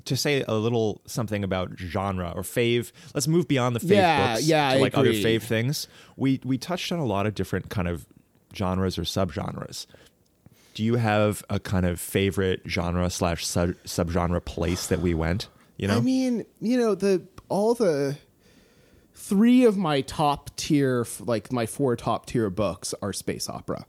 to 0.04 0.16
say 0.16 0.44
a 0.46 0.54
little 0.54 1.00
something 1.06 1.42
about 1.42 1.72
genre 1.78 2.32
or 2.36 2.42
fave. 2.42 2.92
Let's 3.14 3.26
move 3.26 3.48
beyond 3.48 3.74
the 3.74 3.80
fave 3.80 3.96
Yeah, 3.96 4.34
books 4.34 4.46
yeah, 4.46 4.70
to 4.70 4.76
I 4.76 4.80
like 4.80 4.96
other 4.96 5.12
fave 5.12 5.42
things. 5.42 5.88
We 6.16 6.40
we 6.44 6.58
touched 6.58 6.92
on 6.92 6.98
a 6.98 7.06
lot 7.06 7.26
of 7.26 7.34
different 7.34 7.68
kind 7.70 7.88
of 7.88 8.06
genres 8.54 8.98
or 8.98 9.02
subgenres. 9.02 9.86
Do 10.74 10.84
you 10.84 10.96
have 10.96 11.44
a 11.50 11.58
kind 11.58 11.86
of 11.86 12.00
favorite 12.00 12.62
genre 12.66 13.10
slash 13.10 13.46
sub 13.46 13.74
subgenre 13.84 14.44
place 14.44 14.86
that 14.86 15.00
we 15.00 15.14
went? 15.14 15.48
You 15.76 15.88
know, 15.88 15.96
I 15.96 16.00
mean, 16.00 16.44
you 16.60 16.78
know, 16.78 16.94
the 16.94 17.22
all 17.48 17.74
the 17.74 18.16
three 19.14 19.64
of 19.64 19.76
my 19.76 20.02
top 20.02 20.54
tier, 20.56 21.06
like 21.20 21.52
my 21.52 21.66
four 21.66 21.96
top 21.96 22.26
tier 22.26 22.50
books, 22.50 22.94
are 23.02 23.12
space 23.12 23.48
opera, 23.48 23.86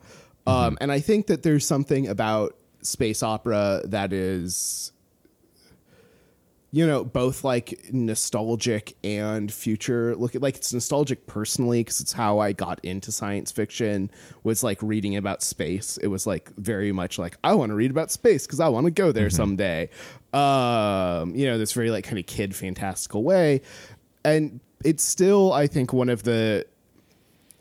um, 0.47 0.77
and 0.81 0.91
I 0.91 0.99
think 0.99 1.27
that 1.27 1.43
there's 1.43 1.65
something 1.65 2.07
about 2.07 2.55
space 2.81 3.21
opera 3.21 3.81
that 3.85 4.13
is 4.13 4.91
you 6.71 6.85
know 6.85 7.03
both 7.03 7.43
like 7.43 7.89
nostalgic 7.91 8.95
and 9.03 9.51
future 9.51 10.15
look 10.15 10.35
like 10.35 10.55
it's 10.55 10.71
nostalgic 10.71 11.25
personally 11.25 11.81
because 11.81 11.99
it's 11.99 12.13
how 12.13 12.39
i 12.39 12.51
got 12.51 12.79
into 12.83 13.11
science 13.11 13.51
fiction 13.51 14.09
was 14.43 14.63
like 14.63 14.81
reading 14.81 15.15
about 15.15 15.41
space. 15.41 15.97
It 15.97 16.07
was 16.07 16.27
like 16.27 16.51
very 16.57 16.91
much 16.91 17.17
like 17.17 17.37
i 17.43 17.53
want 17.53 17.71
to 17.71 17.75
read 17.75 17.91
about 17.91 18.11
space 18.11 18.45
because 18.45 18.59
i 18.59 18.67
want 18.67 18.85
to 18.85 18.91
go 18.91 19.11
there 19.11 19.29
someday. 19.29 19.89
Um 20.33 21.35
you 21.35 21.47
know 21.47 21.57
this 21.57 21.73
very 21.73 21.89
like 21.89 22.03
kind 22.03 22.19
of 22.19 22.25
kid 22.25 22.55
fantastical 22.55 23.23
way. 23.23 23.61
And 24.23 24.59
it's 24.85 25.03
still 25.03 25.51
i 25.53 25.67
think 25.67 25.91
one 25.91 26.09
of 26.09 26.23
the 26.23 26.65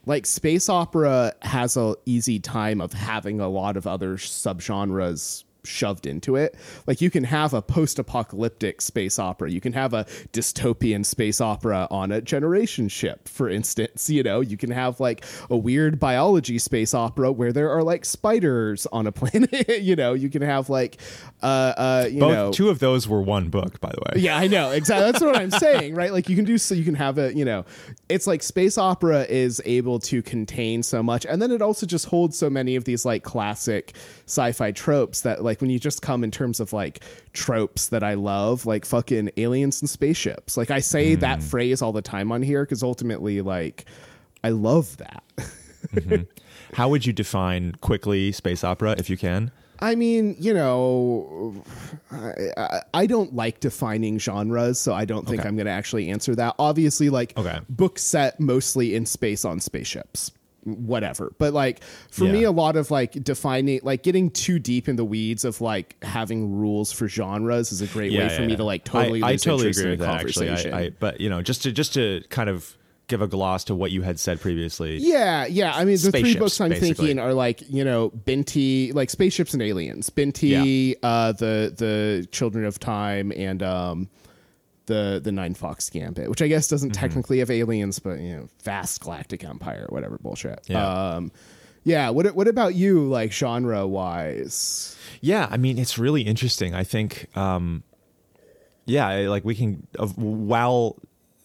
like 0.07 0.25
space 0.25 0.69
opera 0.69 1.35
has 1.43 1.77
a 1.77 1.95
easy 2.07 2.39
time 2.39 2.81
of 2.81 2.93
having 2.93 3.41
a 3.41 3.49
lot 3.49 3.77
of 3.77 3.87
other 3.87 4.17
subgenres 4.17 5.45
shoved 5.65 6.07
into 6.07 6.37
it. 6.37 6.57
Like 6.87 7.01
you 7.01 7.11
can 7.11 7.25
have 7.25 7.55
a 7.55 7.63
post-apocalyptic 7.63 8.81
space 8.81 9.19
opera, 9.19 9.51
you 9.51 9.61
can 9.61 9.73
have 9.73 9.95
a 9.95 10.05
dystopian 10.33 11.05
space 11.05 11.41
opera 11.41 11.87
on 11.91 12.13
a 12.13 12.21
generation 12.21 12.89
ship, 12.89 13.29
for 13.29 13.49
instance. 13.49 14.09
You 14.11 14.23
know, 14.23 14.41
you 14.41 14.57
can 14.57 14.71
have 14.71 15.01
like 15.01 15.25
a 15.51 15.57
weird 15.57 15.99
biology 15.99 16.59
space 16.59 16.95
opera 16.95 17.31
where 17.33 17.53
there 17.53 17.71
are 17.71 17.83
like 17.83 18.05
spiders 18.05 18.87
on 18.93 19.07
a 19.07 19.13
planet. 19.19 19.83
you 19.83 19.97
know, 19.97 20.15
you 20.15 20.31
can 20.31 20.43
have 20.43 20.69
like 20.71 21.01
uh 21.43 21.47
uh 21.77 22.09
you 22.11 22.21
both 22.21 22.33
know 22.33 22.53
two 22.53 22.69
of 22.69 22.79
those 22.79 23.09
were 23.09 23.23
one 23.23 23.49
book, 23.49 23.81
by 23.81 23.91
the 23.91 24.01
way. 24.01 24.23
yeah, 24.23 24.37
I 24.37 24.47
know 24.47 24.71
exactly. 24.71 25.13
That's 25.13 25.25
what 25.25 25.37
I'm 25.37 25.51
saying, 25.51 25.95
right? 25.95 26.13
Like 26.13 26.29
you 26.29 26.37
can 26.37 26.45
do 26.45 26.59
so. 26.59 26.75
You 26.75 26.85
can 26.85 26.95
have 26.95 27.19
a, 27.19 27.35
you 27.35 27.45
know, 27.45 27.65
it's 28.09 28.27
like 28.27 28.43
space 28.43 28.79
opera 28.79 29.25
is 29.29 29.61
able 29.65 29.99
to 30.01 30.23
contain 30.23 30.83
so 30.83 31.03
much, 31.03 31.27
and 31.27 31.41
then 31.41 31.51
it 31.51 31.63
also 31.63 31.87
just 31.87 32.07
holds 32.07 32.39
so 32.39 32.49
many 32.49 32.77
of 32.77 32.85
these 32.85 33.05
like 33.05 33.23
classic 33.23 33.95
sci-fi 34.27 34.73
tropes 34.73 35.23
that, 35.23 35.43
like, 35.49 35.61
when 35.61 35.71
you 35.71 35.79
just 35.79 36.03
come 36.03 36.23
in 36.23 36.31
terms 36.31 36.61
of 36.61 36.73
like 36.73 37.03
tropes 37.33 37.89
that 37.89 38.03
I 38.03 38.15
love, 38.15 38.67
like 38.67 38.85
fucking 38.85 39.31
aliens 39.37 39.81
and 39.83 39.91
spaceships. 39.91 40.57
Like 40.57 40.71
I 40.71 40.81
say 40.81 41.15
that 41.17 41.41
mm. 41.41 41.43
phrase 41.43 41.83
all 41.83 41.93
the 41.93 42.03
time 42.03 42.31
on 42.31 42.43
here 42.43 42.65
because 42.65 42.83
ultimately, 42.83 43.41
like, 43.41 43.87
I 44.45 44.51
love 44.51 44.97
that. 44.99 45.25
Mm-hmm. 45.95 46.23
How 46.75 46.89
would 46.89 47.07
you 47.07 47.13
define 47.13 47.73
quickly 47.81 48.33
space 48.33 48.63
opera, 48.63 48.95
if 48.99 49.09
you 49.09 49.17
can? 49.17 49.51
I 49.81 49.95
mean, 49.95 50.35
you 50.41 50.53
know, 50.53 51.55
I, 52.11 52.83
I, 52.93 53.07
don't 53.07 53.35
like 53.35 53.61
defining 53.61 54.19
genres, 54.19 54.79
so 54.79 54.93
I 54.93 55.05
don't 55.05 55.27
think 55.27 55.41
Okay. 55.41 55.49
I'm 55.49 55.55
going 55.55 55.67
to 55.67 55.73
actually 55.73 56.11
answer 56.11 56.35
that. 56.35 56.57
Obviously, 56.59 57.11
like 57.11 57.37
Okay. 57.37 57.61
books 57.69 58.03
set 58.03 58.41
mostly 58.41 58.97
in 58.97 59.07
space 59.07 59.45
on 59.45 59.61
spaceships, 59.61 60.33
whatever. 60.65 61.33
But 61.39 61.55
like 61.55 61.83
for 62.11 62.25
me, 62.25 62.45
a 62.45 62.51
lot 62.51 62.77
of 62.77 62.91
like 62.91 63.13
defining, 63.13 63.81
like 63.83 64.03
getting 64.03 64.31
too 64.31 64.59
deep 64.59 64.89
in 64.89 64.97
the 64.97 65.05
weeds 65.05 65.45
of 65.45 65.61
like 65.61 65.97
having 66.03 66.55
rules 66.55 66.93
for 66.93 67.09
genres 67.09 67.73
is 67.73 67.83
a 67.83 67.87
great 67.87 68.13
way 68.13 68.29
for 68.29 68.43
me 68.43 68.57
to 68.57 68.65
like 68.65 68.85
totally 68.85 69.23
I, 69.23 69.31
I 69.31 69.37
totally 69.37 69.71
agree 69.71 69.91
with 69.91 70.01
that. 70.01 70.21
Actually. 70.21 70.51
I, 70.51 70.79
I, 70.79 70.91
but 70.91 71.21
you 71.21 71.29
know, 71.29 71.43
just 71.43 71.63
to 71.63 71.73
just 71.73 71.95
to 71.95 72.23
kind 72.29 72.51
of 72.51 72.77
give 73.09 73.23
a 73.23 73.27
gloss 73.27 73.65
to 73.65 73.75
what 73.75 73.91
you 73.91 74.03
had 74.03 74.21
said 74.21 74.41
previously. 74.41 74.99
Yeah, 74.99 75.47
yeah. 75.47 75.75
I 75.75 75.85
mean, 75.85 75.97
the 75.97 76.11
three 76.11 76.21
Spaceships, 76.21 76.39
books 76.39 76.61
I'm 76.61 76.69
basically. 76.69 76.95
thinking 76.95 77.19
are 77.19 77.35
like 77.35 77.63
you 77.69 77.85
know 77.85 78.11
Binti, 78.11 78.93
like 78.93 79.11
spaceships 79.11 79.55
and 79.55 79.63
aliens. 79.63 80.11
Binti, 80.11 80.95
uh, 81.03 81.33
the 81.33 81.75
the 81.77 82.29
Children 82.31 82.65
of 82.65 82.79
Time, 82.79 83.33
and 83.35 83.63
um, 83.63 84.09
the 84.89 85.21
the 85.23 85.31
Ninefox 85.31 85.91
Gambit, 85.93 86.29
which 86.29 86.43
I 86.43 86.49
guess 86.49 86.67
doesn't 86.69 86.91
Mm-hmm. 86.91 87.01
technically 87.01 87.39
have 87.39 87.51
aliens, 87.51 88.01
but 88.01 88.19
you 88.19 88.37
know, 88.37 88.49
vast 88.65 89.01
galactic 89.01 89.45
empire, 89.45 89.87
whatever 89.91 90.19
bullshit. 90.19 90.59
Yeah. 90.67 91.15
Um, 91.15 91.31
yeah. 91.85 92.11
What 92.11 92.35
what 92.35 92.49
about 92.49 92.75
you, 92.75 93.05
like 93.09 93.33
genre 93.33 93.87
wise? 93.87 94.97
Yeah, 95.21 95.47
I 95.51 95.57
mean, 95.57 95.79
it's 95.79 95.97
really 95.99 96.23
interesting. 96.23 96.75
I 96.75 96.85
think, 96.85 97.29
um, 97.37 97.83
yeah, 98.85 99.29
like 99.31 99.45
we 99.45 99.55
can, 99.55 99.87
of, 99.99 100.17
while 100.19 100.97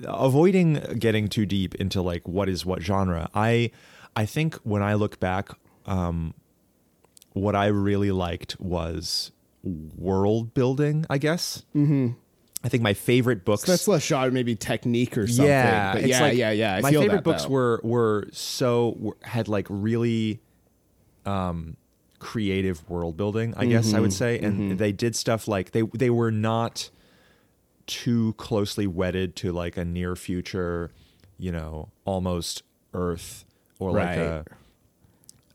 avoiding 0.05 0.73
getting 0.97 1.27
too 1.29 1.45
deep 1.45 1.75
into 1.75 2.01
like 2.01 2.27
what 2.27 2.49
is 2.49 2.65
what 2.65 2.81
genre, 2.81 3.29
I, 3.33 3.71
I 4.15 4.25
think 4.25 4.55
when 4.63 4.81
I 4.83 4.95
look 4.95 5.19
back, 5.19 5.49
um, 5.85 6.33
what 7.33 7.55
I 7.55 7.67
really 7.67 8.11
liked 8.11 8.59
was 8.59 9.31
world 9.63 10.53
building. 10.53 11.05
I 11.09 11.17
guess. 11.17 11.63
Mm-hmm. 11.75 12.09
I 12.63 12.69
think 12.69 12.81
my 12.81 12.93
favorite 12.93 13.43
books. 13.43 13.63
That's 13.63 13.87
less 13.87 14.05
genre, 14.05 14.31
maybe 14.31 14.55
technique 14.55 15.17
or 15.17 15.27
something. 15.27 15.45
Yeah, 15.45 15.93
but 15.93 16.05
yeah, 16.05 16.21
like- 16.21 16.37
yeah, 16.37 16.51
yeah. 16.51 16.75
I 16.75 16.81
my 16.81 16.91
favorite 16.91 17.09
that, 17.17 17.23
books 17.23 17.43
though. 17.43 17.49
were 17.49 17.81
were 17.83 18.27
so 18.31 18.95
were, 18.97 19.17
had 19.23 19.47
like 19.49 19.67
really 19.69 20.39
um 21.25 21.75
creative 22.19 22.89
world 22.89 23.17
building, 23.17 23.53
I 23.57 23.65
guess 23.65 23.87
I 23.87 23.95
Mm-hmm, 23.97 24.01
would 24.01 24.13
say, 24.13 24.39
and 24.39 24.77
they 24.79 24.91
did 24.93 25.15
stuff 25.15 25.47
like 25.47 25.71
they 25.71 25.81
they 25.93 26.09
were 26.09 26.31
not 26.31 26.89
too 27.85 28.33
closely 28.37 28.87
wedded 28.87 29.35
to 29.37 29.51
like 29.51 29.75
a 29.75 29.83
near 29.83 30.15
future, 30.15 30.89
you 31.37 31.51
know, 31.51 31.89
almost 32.05 32.63
Earth 32.93 33.43
or 33.79 33.91
like 33.91 34.17
a 34.17 34.45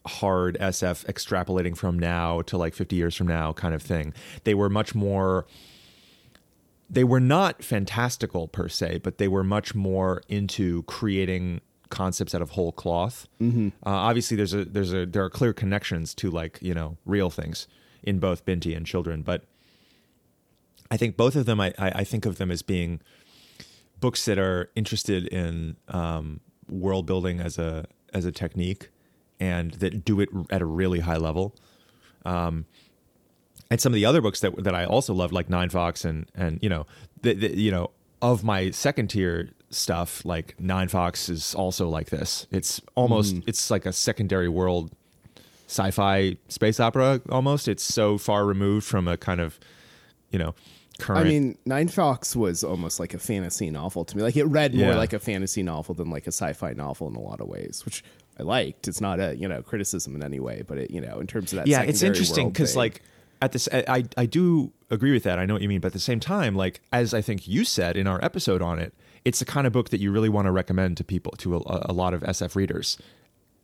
hard 0.07 0.59
SF 0.61 1.07
extrapolating 1.07 1.75
from 1.77 1.99
now 1.99 2.43
to 2.43 2.59
like 2.59 2.75
50 2.75 2.97
years 2.97 3.15
from 3.15 3.27
now 3.29 3.53
kind 3.55 3.75
of 3.75 3.83
thing. 3.83 4.13
They 4.45 4.53
were 4.55 4.69
much 4.69 4.95
more 4.95 5.47
they 6.91 7.05
were 7.05 7.21
not 7.21 7.63
fantastical 7.63 8.49
per 8.49 8.69
se, 8.69 9.01
but 9.03 9.19
they 9.19 9.29
were 9.29 9.45
much 9.45 9.75
more 9.75 10.23
into 10.29 10.83
creating 10.85 11.61
concepts 11.91 12.35
out 12.35 12.43
of 12.43 12.51
whole 12.51 12.73
cloth. 12.73 13.27
Mm-hmm. 13.41 13.69
Uh, 13.85 13.91
obviously, 13.91 14.37
there's 14.37 14.55
a 14.55 14.65
there's 14.65 14.93
a 14.93 15.07
there 15.07 15.25
are 15.25 15.31
clear 15.31 15.53
connections 15.53 16.15
to 16.17 16.31
like 16.31 16.59
you 16.61 16.75
know 16.75 16.97
real 17.05 17.31
things 17.31 17.67
in 18.03 18.19
both 18.19 18.45
Binti 18.45 18.75
and 18.75 18.87
Children, 18.87 19.23
but 19.23 19.45
I 20.91 20.97
think 20.97 21.17
both 21.17 21.37
of 21.37 21.47
them 21.47 21.61
I 21.61 21.75
I, 21.79 21.91
I 21.91 22.05
think 22.05 22.27
of 22.27 22.39
them 22.39 22.51
as 22.51 22.63
being 22.63 23.01
books 24.01 24.25
that 24.27 24.39
are 24.39 24.71
interested 24.75 25.27
in 25.27 25.77
um, 25.89 26.41
world 26.69 27.07
building 27.07 27.41
as 27.41 27.59
a 27.59 27.87
as 28.15 28.25
a 28.25 28.33
technique 28.33 28.91
and 29.41 29.73
that 29.73 30.05
do 30.05 30.21
it 30.21 30.29
at 30.51 30.63
a 30.63 30.67
really 30.67 31.01
high 31.01 31.17
level 31.17 31.55
and 33.71 33.81
some 33.81 33.93
of 33.93 33.95
the 33.95 34.07
other 34.07 34.21
books 34.21 34.41
that 34.41 34.63
that 34.65 34.75
I 34.75 34.85
also 34.85 35.15
loved, 35.15 35.33
like 35.33 35.49
Ninefox 35.49 36.05
and 36.05 36.31
and 36.35 36.59
you 36.63 36.69
know, 36.69 36.87
the, 37.23 37.35
the, 37.35 37.57
you 37.57 37.71
know, 37.71 37.91
of 38.23 38.45
my 38.45 38.71
second 38.71 39.09
tier 39.09 39.51
stuff, 39.71 40.25
like 40.25 40.57
Ninefox 40.59 41.29
is 41.29 41.55
also 41.55 41.89
like 41.89 42.11
this. 42.11 42.47
It's 42.51 42.81
almost 42.95 43.35
hmm. 43.35 43.41
it's 43.47 43.71
like 43.71 43.87
a 43.87 43.93
secondary 43.93 44.49
world 44.49 44.93
sci-fi 45.67 46.37
space 46.49 46.81
opera 46.81 47.21
almost. 47.29 47.69
It's 47.69 47.85
so 47.85 48.19
far 48.19 48.47
removed 48.47 48.87
from 48.87 49.07
a 49.07 49.17
kind 49.17 49.41
of 49.41 49.59
you 50.31 50.39
know 50.39 50.55
current. 50.99 51.27
I 51.27 51.29
mean, 51.29 51.59
Ninefox 51.67 52.35
was 52.35 52.65
almost 52.65 52.99
like 52.99 53.13
a 53.15 53.19
fantasy 53.19 53.71
novel 53.71 54.05
to 54.05 54.17
me. 54.17 54.23
Like 54.23 54.37
it 54.37 54.45
read 54.45 54.75
more 54.75 54.91
Yeah. 54.91 54.97
like 54.97 55.13
a 55.13 55.19
fantasy 55.19 55.63
novel 55.63 55.95
than 55.95 56.11
like 56.11 56.27
a 56.27 56.33
sci-fi 56.33 56.73
novel 56.73 57.09
in 57.09 57.17
a 57.17 57.21
lot 57.21 57.41
of 57.41 57.49
ways, 57.49 57.85
which 57.85 58.03
I 58.39 58.43
liked. 58.43 58.89
It's 58.89 59.01
not 59.01 59.21
a 59.21 59.37
you 59.37 59.47
know 59.47 59.63
criticism 59.63 60.15
in 60.15 60.23
any 60.23 60.41
way, 60.41 60.63
but 60.67 60.79
it 60.79 60.91
you 60.91 61.03
know 61.03 61.21
in 61.21 61.27
terms 61.27 61.53
of 61.53 61.59
that. 61.59 61.67
yeah, 61.67 61.83
it's 61.83 62.03
interesting 62.03 62.49
because 62.49 62.75
like 62.75 63.03
at 63.41 63.53
this, 63.53 63.69
I 63.73 64.05
I 64.17 64.27
do 64.27 64.73
agree 64.91 65.13
with 65.13 65.23
that. 65.25 65.39
I 65.39 65.47
know 65.47 65.55
what 65.55 65.63
you 65.63 65.69
mean, 65.69 65.81
but 65.81 65.89
at 65.89 65.93
the 65.93 65.99
same 66.01 66.21
time, 66.21 66.55
like 66.55 66.81
as 66.93 67.15
I 67.15 67.21
think 67.21 67.47
you 67.47 67.65
said 67.65 67.97
in 67.97 68.07
our 68.07 68.23
episode 68.25 68.63
on 68.63 68.79
it, 68.79 68.95
it's 69.25 69.39
the 69.41 69.45
kind 69.45 69.67
of 69.67 69.73
book 69.73 69.91
that 69.91 70.01
you 70.01 70.11
really 70.11 70.29
want 70.29 70.47
to 70.47 70.53
recommend 70.53 70.97
to 70.99 71.05
people 71.05 71.33
to 71.39 71.57
a, 71.57 71.63
a 71.91 71.93
lot 71.93 72.15
of 72.15 72.23
SF 72.23 72.57
readers. 72.57 72.99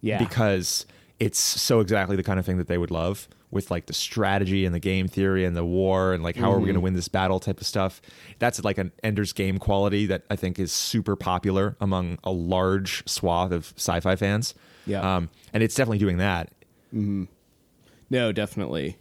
yeah, 0.01 0.19
because 0.19 0.87
it's 1.21 1.39
so 1.39 1.81
exactly 1.81 2.17
the 2.17 2.23
kind 2.23 2.39
of 2.39 2.45
thing 2.47 2.59
that 2.59 2.67
they 2.69 2.77
would 2.79 2.91
love 2.91 3.29
with 3.51 3.71
like 3.71 3.87
the 3.87 3.93
strategy 3.95 4.67
and 4.67 4.75
the 4.75 4.81
game 4.81 5.07
theory 5.07 5.45
and 5.45 5.57
the 5.57 5.65
war 5.65 6.13
and 6.13 6.25
like 6.25 6.35
how 6.35 6.51
are 6.51 6.59
we 6.59 6.65
going 6.65 6.75
to 6.75 6.79
Mm-hmm. 6.79 6.85
win 6.85 6.95
this 6.95 7.07
battle 7.07 7.39
type 7.39 7.61
of 7.61 7.67
stuff. 7.69 8.03
That's 8.41 8.63
like 8.65 8.79
an 8.79 8.91
Ender's 9.05 9.33
Game 9.33 9.59
quality 9.59 10.07
that 10.07 10.25
I 10.29 10.35
think 10.35 10.59
is 10.59 10.73
super 10.73 11.15
popular 11.15 11.77
among 11.81 12.19
a 12.25 12.33
large 12.33 13.09
swath 13.09 13.53
of 13.53 13.73
sci-fi 13.77 14.17
fans. 14.17 14.55
Yeah. 14.87 15.17
um, 15.17 15.31
and 15.53 15.63
it's 15.63 15.77
definitely 15.77 15.99
doing 15.99 16.17
that. 16.17 16.51
mm-hmm. 16.93 17.25
no, 18.11 18.33
definitely. 18.33 18.97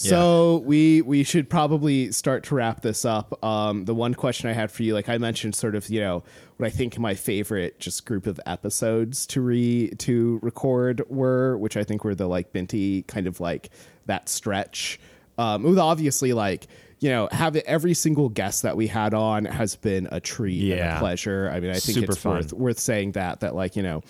So 0.00 0.62
we 0.64 1.02
we 1.02 1.24
should 1.24 1.50
probably 1.50 2.12
start 2.12 2.44
to 2.44 2.54
wrap 2.54 2.82
this 2.82 3.04
up. 3.04 3.42
Um, 3.44 3.84
the 3.84 3.94
one 3.94 4.14
question 4.14 4.48
I 4.48 4.52
had 4.52 4.70
for 4.70 4.82
you, 4.84 4.94
like 4.94 5.08
I 5.08 5.18
mentioned, 5.18 5.54
sort 5.56 5.74
of 5.74 5.88
you 5.88 6.00
know 6.00 6.22
what 6.56 6.66
I 6.66 6.70
think 6.70 6.98
my 6.98 7.14
favorite 7.14 7.80
just 7.80 8.06
group 8.06 8.26
of 8.26 8.38
episodes 8.46 9.26
to 9.28 9.40
re 9.40 9.90
to 9.98 10.38
record 10.42 11.02
were, 11.08 11.56
which 11.58 11.76
I 11.76 11.82
think 11.84 12.04
were 12.04 12.14
the 12.14 12.28
like 12.28 12.52
Binti 12.52 13.02
kind 13.02 13.26
of 13.26 13.40
like 13.40 13.70
that 14.06 14.28
stretch. 14.28 15.00
Um, 15.36 15.62
with 15.64 15.78
obviously 15.78 16.32
like 16.32 16.68
you 17.00 17.10
know, 17.10 17.28
have 17.30 17.54
every 17.54 17.94
single 17.94 18.28
guest 18.28 18.62
that 18.62 18.76
we 18.76 18.88
had 18.88 19.14
on 19.14 19.44
has 19.44 19.76
been 19.76 20.08
a 20.10 20.18
treat 20.18 20.62
and 20.64 20.72
a 20.72 20.76
Yeah. 20.76 20.98
pleasure. 20.98 21.48
I 21.52 21.60
mean, 21.60 21.70
I 21.70 21.74
think 21.78 21.98
Super 21.98 22.12
it's 22.12 22.20
fun. 22.22 22.34
worth 22.36 22.52
worth 22.52 22.78
saying 22.80 23.12
that 23.12 23.40
that 23.40 23.54
like 23.54 23.76
you 23.76 23.82
know, 23.84 24.02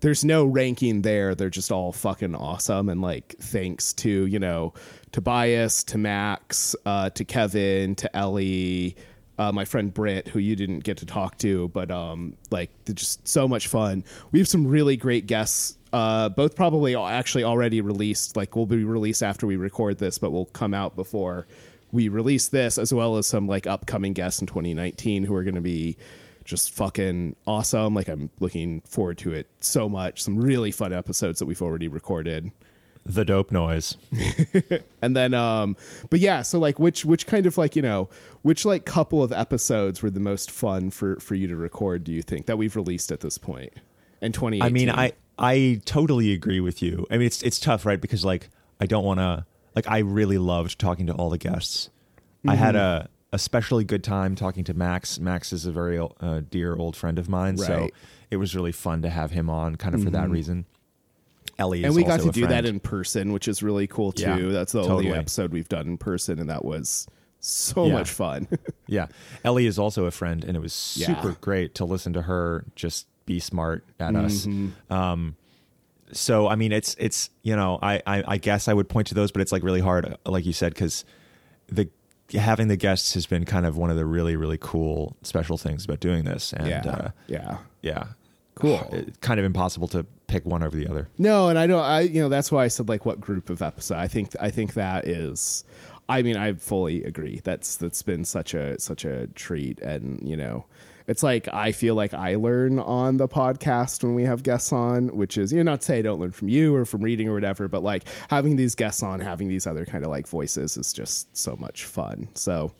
there's 0.00 0.24
no 0.24 0.44
ranking 0.44 1.02
there. 1.02 1.34
They're 1.34 1.50
just 1.50 1.70
all 1.70 1.92
fucking 1.92 2.34
awesome. 2.34 2.88
And 2.88 3.00
like, 3.00 3.36
thanks 3.40 3.92
to 3.94 4.26
you 4.26 4.38
know, 4.38 4.74
Tobias, 5.12 5.84
to 5.84 5.98
Max, 5.98 6.74
uh, 6.86 7.10
to 7.10 7.24
Kevin, 7.24 7.94
to 7.96 8.16
Ellie. 8.16 8.96
Uh, 9.38 9.50
my 9.50 9.64
friend 9.64 9.94
Britt, 9.94 10.28
who 10.28 10.38
you 10.38 10.54
didn't 10.54 10.80
get 10.80 10.98
to 10.98 11.06
talk 11.06 11.38
to, 11.38 11.68
but 11.68 11.90
um, 11.90 12.36
like 12.50 12.70
just 12.92 13.26
so 13.26 13.48
much 13.48 13.68
fun. 13.68 14.04
We 14.32 14.38
have 14.38 14.46
some 14.46 14.66
really 14.66 14.98
great 14.98 15.26
guests 15.26 15.78
uh, 15.92 16.28
both 16.28 16.54
probably 16.54 16.94
actually 16.94 17.44
already 17.44 17.80
released. 17.80 18.36
Like 18.36 18.54
will 18.54 18.66
be 18.66 18.84
released 18.84 19.22
after 19.22 19.46
we 19.46 19.56
record 19.56 19.98
this, 19.98 20.18
but 20.18 20.30
will 20.30 20.46
come 20.46 20.74
out 20.74 20.96
before 20.96 21.46
we 21.92 22.08
release 22.08 22.48
this, 22.48 22.78
as 22.78 22.94
well 22.94 23.16
as 23.16 23.26
some 23.26 23.48
like 23.48 23.66
upcoming 23.66 24.12
guests 24.12 24.40
in 24.40 24.46
2019 24.46 25.24
who 25.24 25.34
are 25.34 25.42
going 25.42 25.56
to 25.56 25.60
be 25.60 25.96
just 26.50 26.74
fucking 26.74 27.36
awesome. 27.46 27.94
Like 27.94 28.08
I'm 28.08 28.28
looking 28.40 28.80
forward 28.82 29.16
to 29.18 29.32
it 29.32 29.48
so 29.60 29.88
much. 29.88 30.22
Some 30.22 30.38
really 30.38 30.70
fun 30.70 30.92
episodes 30.92 31.38
that 31.38 31.46
we've 31.46 31.62
already 31.62 31.88
recorded. 31.88 32.50
The 33.06 33.24
dope 33.24 33.50
noise. 33.50 33.96
And 35.02 35.16
then 35.16 35.32
um 35.32 35.76
but 36.10 36.20
yeah, 36.20 36.42
so 36.42 36.58
like 36.58 36.78
which 36.78 37.04
which 37.06 37.26
kind 37.26 37.46
of 37.46 37.56
like, 37.56 37.74
you 37.74 37.80
know, 37.82 38.10
which 38.42 38.64
like 38.66 38.84
couple 38.84 39.22
of 39.22 39.32
episodes 39.32 40.02
were 40.02 40.10
the 40.10 40.20
most 40.20 40.50
fun 40.50 40.90
for 40.90 41.16
for 41.20 41.34
you 41.34 41.46
to 41.48 41.56
record, 41.56 42.04
do 42.04 42.12
you 42.12 42.20
think, 42.22 42.44
that 42.46 42.58
we've 42.58 42.76
released 42.76 43.10
at 43.10 43.20
this 43.20 43.38
point? 43.38 43.72
In 44.20 44.32
2018. 44.32 44.62
I 44.62 44.68
mean, 44.70 44.90
I 44.90 45.12
I 45.38 45.80
totally 45.86 46.32
agree 46.34 46.60
with 46.60 46.82
you. 46.82 47.06
I 47.10 47.16
mean, 47.16 47.26
it's 47.26 47.42
it's 47.42 47.58
tough, 47.58 47.86
right? 47.86 47.98
Because 48.00 48.22
like 48.24 48.50
I 48.78 48.84
don't 48.84 49.04
want 49.04 49.20
to 49.20 49.46
like 49.74 49.88
I 49.88 49.98
really 50.00 50.36
loved 50.36 50.78
talking 50.78 51.06
to 51.06 51.14
all 51.14 51.30
the 51.30 51.38
guests. 51.38 51.88
I 52.46 52.54
had 52.56 52.74
Mm-hmm. 52.74 53.06
a 53.06 53.08
especially 53.32 53.84
good 53.84 54.02
time 54.04 54.34
talking 54.34 54.64
to 54.64 54.74
Max. 54.74 55.18
Max 55.20 55.52
is 55.52 55.66
a 55.66 55.72
very 55.72 55.98
uh, 55.98 56.40
dear 56.50 56.74
old 56.76 56.96
friend 56.96 57.18
of 57.18 57.28
mine, 57.28 57.56
so 57.56 57.64
Right. 57.72 57.82
Mm-hmm. 57.92 57.96
it 58.32 58.36
was 58.36 58.54
really 58.54 58.72
fun 58.72 59.02
to 59.02 59.10
have 59.10 59.30
him 59.30 59.48
on, 59.48 59.76
kind 59.76 59.94
of 59.94 60.02
for 60.02 60.10
that 60.10 60.28
reason. 60.30 60.66
Ellie, 61.58 61.84
and 61.84 61.94
we 61.94 62.04
got 62.04 62.20
to 62.20 62.30
do 62.30 62.46
that 62.46 62.64
in 62.64 62.80
person, 62.80 63.32
which 63.32 63.46
is 63.46 63.62
really 63.62 63.86
cool 63.86 64.12
too. 64.12 64.22
Yeah, 64.22 64.52
That's 64.52 64.72
the 64.72 64.82
totally. 64.82 65.08
only 65.08 65.18
episode 65.18 65.52
we've 65.52 65.68
done 65.68 65.86
in 65.86 65.98
person, 65.98 66.38
and 66.38 66.48
that 66.48 66.64
was 66.64 67.06
so 67.40 67.86
Yeah. 67.86 67.92
much 67.92 68.10
fun. 68.10 68.48
Yeah. 68.86 69.06
Ellie 69.44 69.66
is 69.66 69.78
also 69.78 70.06
a 70.06 70.10
friend, 70.10 70.42
and 70.42 70.56
it 70.56 70.60
was 70.60 70.72
super 70.72 71.28
Yeah. 71.28 71.34
great 71.40 71.74
to 71.76 71.84
listen 71.84 72.12
to 72.14 72.22
her 72.22 72.64
just 72.74 73.06
be 73.26 73.38
smart 73.38 73.84
at 74.00 74.16
us. 74.16 74.46
Mm-hmm. 74.46 74.92
Um, 74.92 75.36
so 76.12 76.48
I 76.48 76.56
mean, 76.56 76.72
it's 76.72 76.96
it's 76.98 77.30
you 77.42 77.54
know, 77.54 77.78
I, 77.80 78.02
I 78.06 78.24
I 78.26 78.36
guess 78.38 78.66
I 78.66 78.74
would 78.74 78.88
point 78.88 79.06
to 79.08 79.14
those, 79.14 79.30
but 79.30 79.42
it's 79.42 79.52
like 79.52 79.62
really 79.62 79.80
hard, 79.80 80.16
like 80.26 80.44
you 80.44 80.52
said, 80.52 80.74
because 80.74 81.04
the 81.68 81.88
having 82.32 82.68
the 82.68 82.76
guests 82.76 83.14
has 83.14 83.26
been 83.26 83.44
kind 83.44 83.66
of 83.66 83.76
one 83.76 83.90
of 83.90 83.96
the 83.96 84.04
really 84.04 84.36
really 84.36 84.58
cool 84.60 85.16
special 85.22 85.58
things 85.58 85.84
about 85.84 86.00
doing 86.00 86.24
this, 86.24 86.52
and 86.52 86.68
yeah, 86.68 86.82
uh, 86.86 87.10
yeah. 87.26 87.58
yeah, 87.82 88.04
Cool. 88.60 88.88
It's 88.92 89.16
kind 89.18 89.40
of 89.40 89.46
impossible 89.46 89.88
to 89.88 90.04
pick 90.26 90.44
one 90.44 90.62
over 90.62 90.76
the 90.76 90.86
other. 90.86 91.08
No, 91.18 91.48
and 91.48 91.58
I 91.58 91.66
don't. 91.66 91.82
I 91.82 92.00
you 92.00 92.20
know 92.20 92.28
that's 92.28 92.52
why 92.52 92.64
I 92.64 92.68
said 92.68 92.88
like 92.88 93.06
what 93.06 93.20
group 93.20 93.50
of 93.50 93.62
episode. 93.62 93.96
I 93.96 94.08
think 94.08 94.34
I 94.40 94.50
think 94.50 94.74
that 94.74 95.06
is. 95.06 95.64
I 96.08 96.22
mean, 96.22 96.36
I 96.36 96.54
fully 96.54 97.04
agree. 97.04 97.40
That's 97.42 97.76
that's 97.76 98.02
been 98.02 98.24
such 98.24 98.54
a 98.54 98.78
such 98.78 99.04
a 99.04 99.28
treat, 99.28 99.80
and 99.80 100.20
you 100.28 100.36
know, 100.36 100.66
it's 101.06 101.22
like 101.22 101.48
I 101.52 101.72
feel 101.72 101.94
like 101.94 102.14
I 102.14 102.36
learn 102.36 102.78
on 102.78 103.16
the 103.16 103.28
podcast 103.28 104.02
when 104.02 104.14
we 104.14 104.24
have 104.24 104.42
guests 104.42 104.72
on, 104.72 105.08
which 105.16 105.36
is 105.38 105.52
you 105.52 105.62
know 105.62 105.72
not 105.72 105.80
to 105.80 105.86
say 105.86 105.98
I 105.98 106.02
don't 106.02 106.20
learn 106.20 106.32
from 106.32 106.48
you 106.48 106.74
or 106.74 106.84
from 106.84 107.02
reading 107.02 107.28
or 107.28 107.34
whatever, 107.34 107.68
but 107.68 107.82
like 107.82 108.04
having 108.28 108.56
these 108.56 108.74
guests 108.74 109.02
on, 109.02 109.20
having 109.20 109.48
these 109.48 109.66
other 109.66 109.84
kind 109.84 110.04
of 110.04 110.10
like 110.10 110.26
voices 110.26 110.76
is 110.76 110.92
just 110.92 111.36
so 111.36 111.56
much 111.56 111.84
fun. 111.84 112.28
So. 112.34 112.72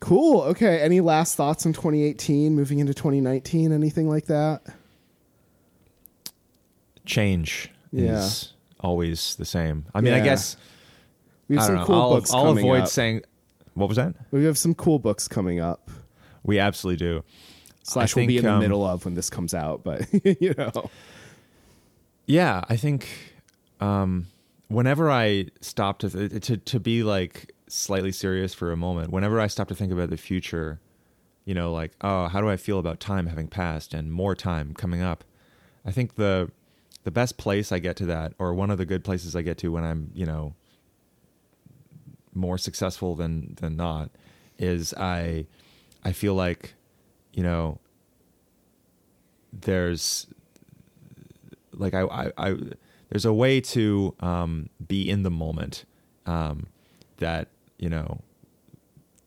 Cool. 0.00 0.42
Okay. 0.42 0.80
Any 0.80 1.00
last 1.00 1.34
thoughts 1.34 1.66
on 1.66 1.72
2018 1.72 2.54
moving 2.54 2.78
into 2.78 2.94
2019? 2.94 3.72
Anything 3.72 4.08
like 4.08 4.26
that? 4.26 4.62
Change 7.04 7.70
Yeah. 7.90 8.18
is 8.20 8.52
always 8.80 9.34
the 9.36 9.44
same. 9.44 9.86
I 9.94 10.00
mean, 10.00 10.12
Yeah. 10.12 10.20
I 10.20 10.24
guess 10.24 10.56
We 11.48 11.56
have 11.56 11.64
some 11.64 11.74
know. 11.76 11.84
cool 11.84 11.94
I'll, 11.96 12.10
books 12.10 12.32
I'll 12.32 12.56
avoid 12.56 12.82
up. 12.82 12.88
saying 12.88 13.22
what 13.74 13.88
was 13.88 13.96
that. 13.96 14.14
We 14.30 14.44
have 14.44 14.58
some 14.58 14.74
cool 14.74 14.98
books 14.98 15.26
coming 15.28 15.58
up. 15.60 15.90
We 16.48 16.58
absolutely 16.58 17.04
do. 17.04 17.24
Slash 17.82 18.16
I 18.16 18.20
will 18.20 18.26
be 18.26 18.38
in 18.38 18.44
the 18.44 18.52
um, 18.52 18.60
middle 18.60 18.82
of 18.82 19.04
when 19.04 19.12
this 19.12 19.28
comes 19.28 19.52
out, 19.52 19.84
but 19.84 20.08
you 20.40 20.54
know. 20.56 20.90
Yeah, 22.24 22.64
I 22.70 22.76
think 22.76 23.06
um, 23.80 24.28
whenever 24.68 25.10
I 25.10 25.48
stop 25.60 25.98
to 25.98 26.40
to 26.40 26.56
to 26.56 26.80
be 26.80 27.02
like 27.02 27.52
slightly 27.66 28.12
serious 28.12 28.54
for 28.54 28.72
a 28.72 28.78
moment, 28.78 29.12
whenever 29.12 29.38
I 29.38 29.46
stop 29.46 29.68
to 29.68 29.74
think 29.74 29.92
about 29.92 30.08
the 30.08 30.16
future, 30.16 30.80
you 31.44 31.52
know, 31.52 31.70
like 31.70 31.92
oh, 32.00 32.28
how 32.28 32.40
do 32.40 32.48
I 32.48 32.56
feel 32.56 32.78
about 32.78 32.98
time 32.98 33.26
having 33.26 33.48
passed 33.48 33.92
and 33.92 34.10
more 34.10 34.34
time 34.34 34.72
coming 34.72 35.02
up? 35.02 35.24
I 35.84 35.92
think 35.92 36.14
the 36.14 36.50
the 37.04 37.10
best 37.10 37.36
place 37.36 37.72
I 37.72 37.78
get 37.78 37.94
to 37.96 38.06
that, 38.06 38.32
or 38.38 38.54
one 38.54 38.70
of 38.70 38.78
the 38.78 38.86
good 38.86 39.04
places 39.04 39.36
I 39.36 39.42
get 39.42 39.58
to 39.58 39.68
when 39.68 39.84
I'm, 39.84 40.12
you 40.14 40.24
know, 40.24 40.54
more 42.32 42.56
successful 42.56 43.14
than 43.16 43.54
than 43.60 43.76
not, 43.76 44.10
is 44.58 44.94
I 44.94 45.44
I 46.04 46.12
feel 46.12 46.34
like, 46.34 46.74
you 47.32 47.42
know, 47.42 47.78
there's 49.52 50.26
like 51.72 51.94
I, 51.94 52.02
I, 52.02 52.32
I 52.36 52.56
there's 53.10 53.24
a 53.24 53.32
way 53.32 53.60
to 53.60 54.14
um, 54.20 54.68
be 54.86 55.08
in 55.08 55.22
the 55.22 55.30
moment 55.30 55.84
um, 56.26 56.66
that 57.18 57.48
you 57.78 57.88
know 57.88 58.20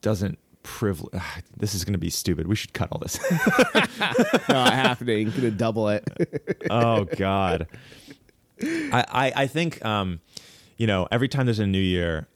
doesn't 0.01 0.37
privilege. 0.63 1.21
This 1.57 1.75
is 1.75 1.85
going 1.85 1.93
to 1.93 1.99
be 1.99 2.09
stupid. 2.09 2.47
We 2.47 2.55
should 2.55 2.73
cut 2.73 2.89
all 2.91 2.97
this. 2.97 3.19
Not 4.49 4.73
happening. 4.73 5.29
Gonna 5.29 5.51
double 5.51 5.89
it. 5.89 6.03
oh 6.71 7.05
God. 7.05 7.67
I, 8.63 9.05
I 9.07 9.33
I 9.43 9.47
think 9.47 9.83
um, 9.85 10.21
you 10.77 10.87
know 10.87 11.07
every 11.11 11.27
time 11.27 11.45
there's 11.45 11.59
a 11.59 11.67
new 11.67 11.81
year, 11.81 12.27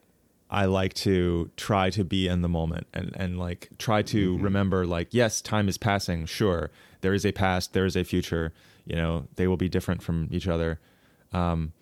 I 0.50 0.66
like 0.66 0.94
to 0.96 1.50
try 1.58 1.90
to 1.90 2.04
be 2.04 2.28
in 2.28 2.42
the 2.42 2.50
moment 2.50 2.88
and 2.94 3.12
and 3.16 3.40
like 3.40 3.70
try 3.78 4.02
to 4.04 4.38
remember 4.38 4.86
like 4.86 5.08
yes, 5.12 5.42
time 5.42 5.68
is 5.68 5.78
passing. 5.78 6.26
Sure, 6.26 6.70
there 7.02 7.14
is 7.14 7.26
a 7.26 7.32
past, 7.32 7.74
there 7.74 7.86
is 7.86 7.96
a 7.96 8.04
future. 8.04 8.54
You 8.86 8.96
know, 8.96 9.28
they 9.36 9.48
will 9.48 9.58
be 9.58 9.70
different 9.70 10.04
from 10.04 10.28
each 10.32 10.48
other. 10.48 10.80
Um, 11.34 11.74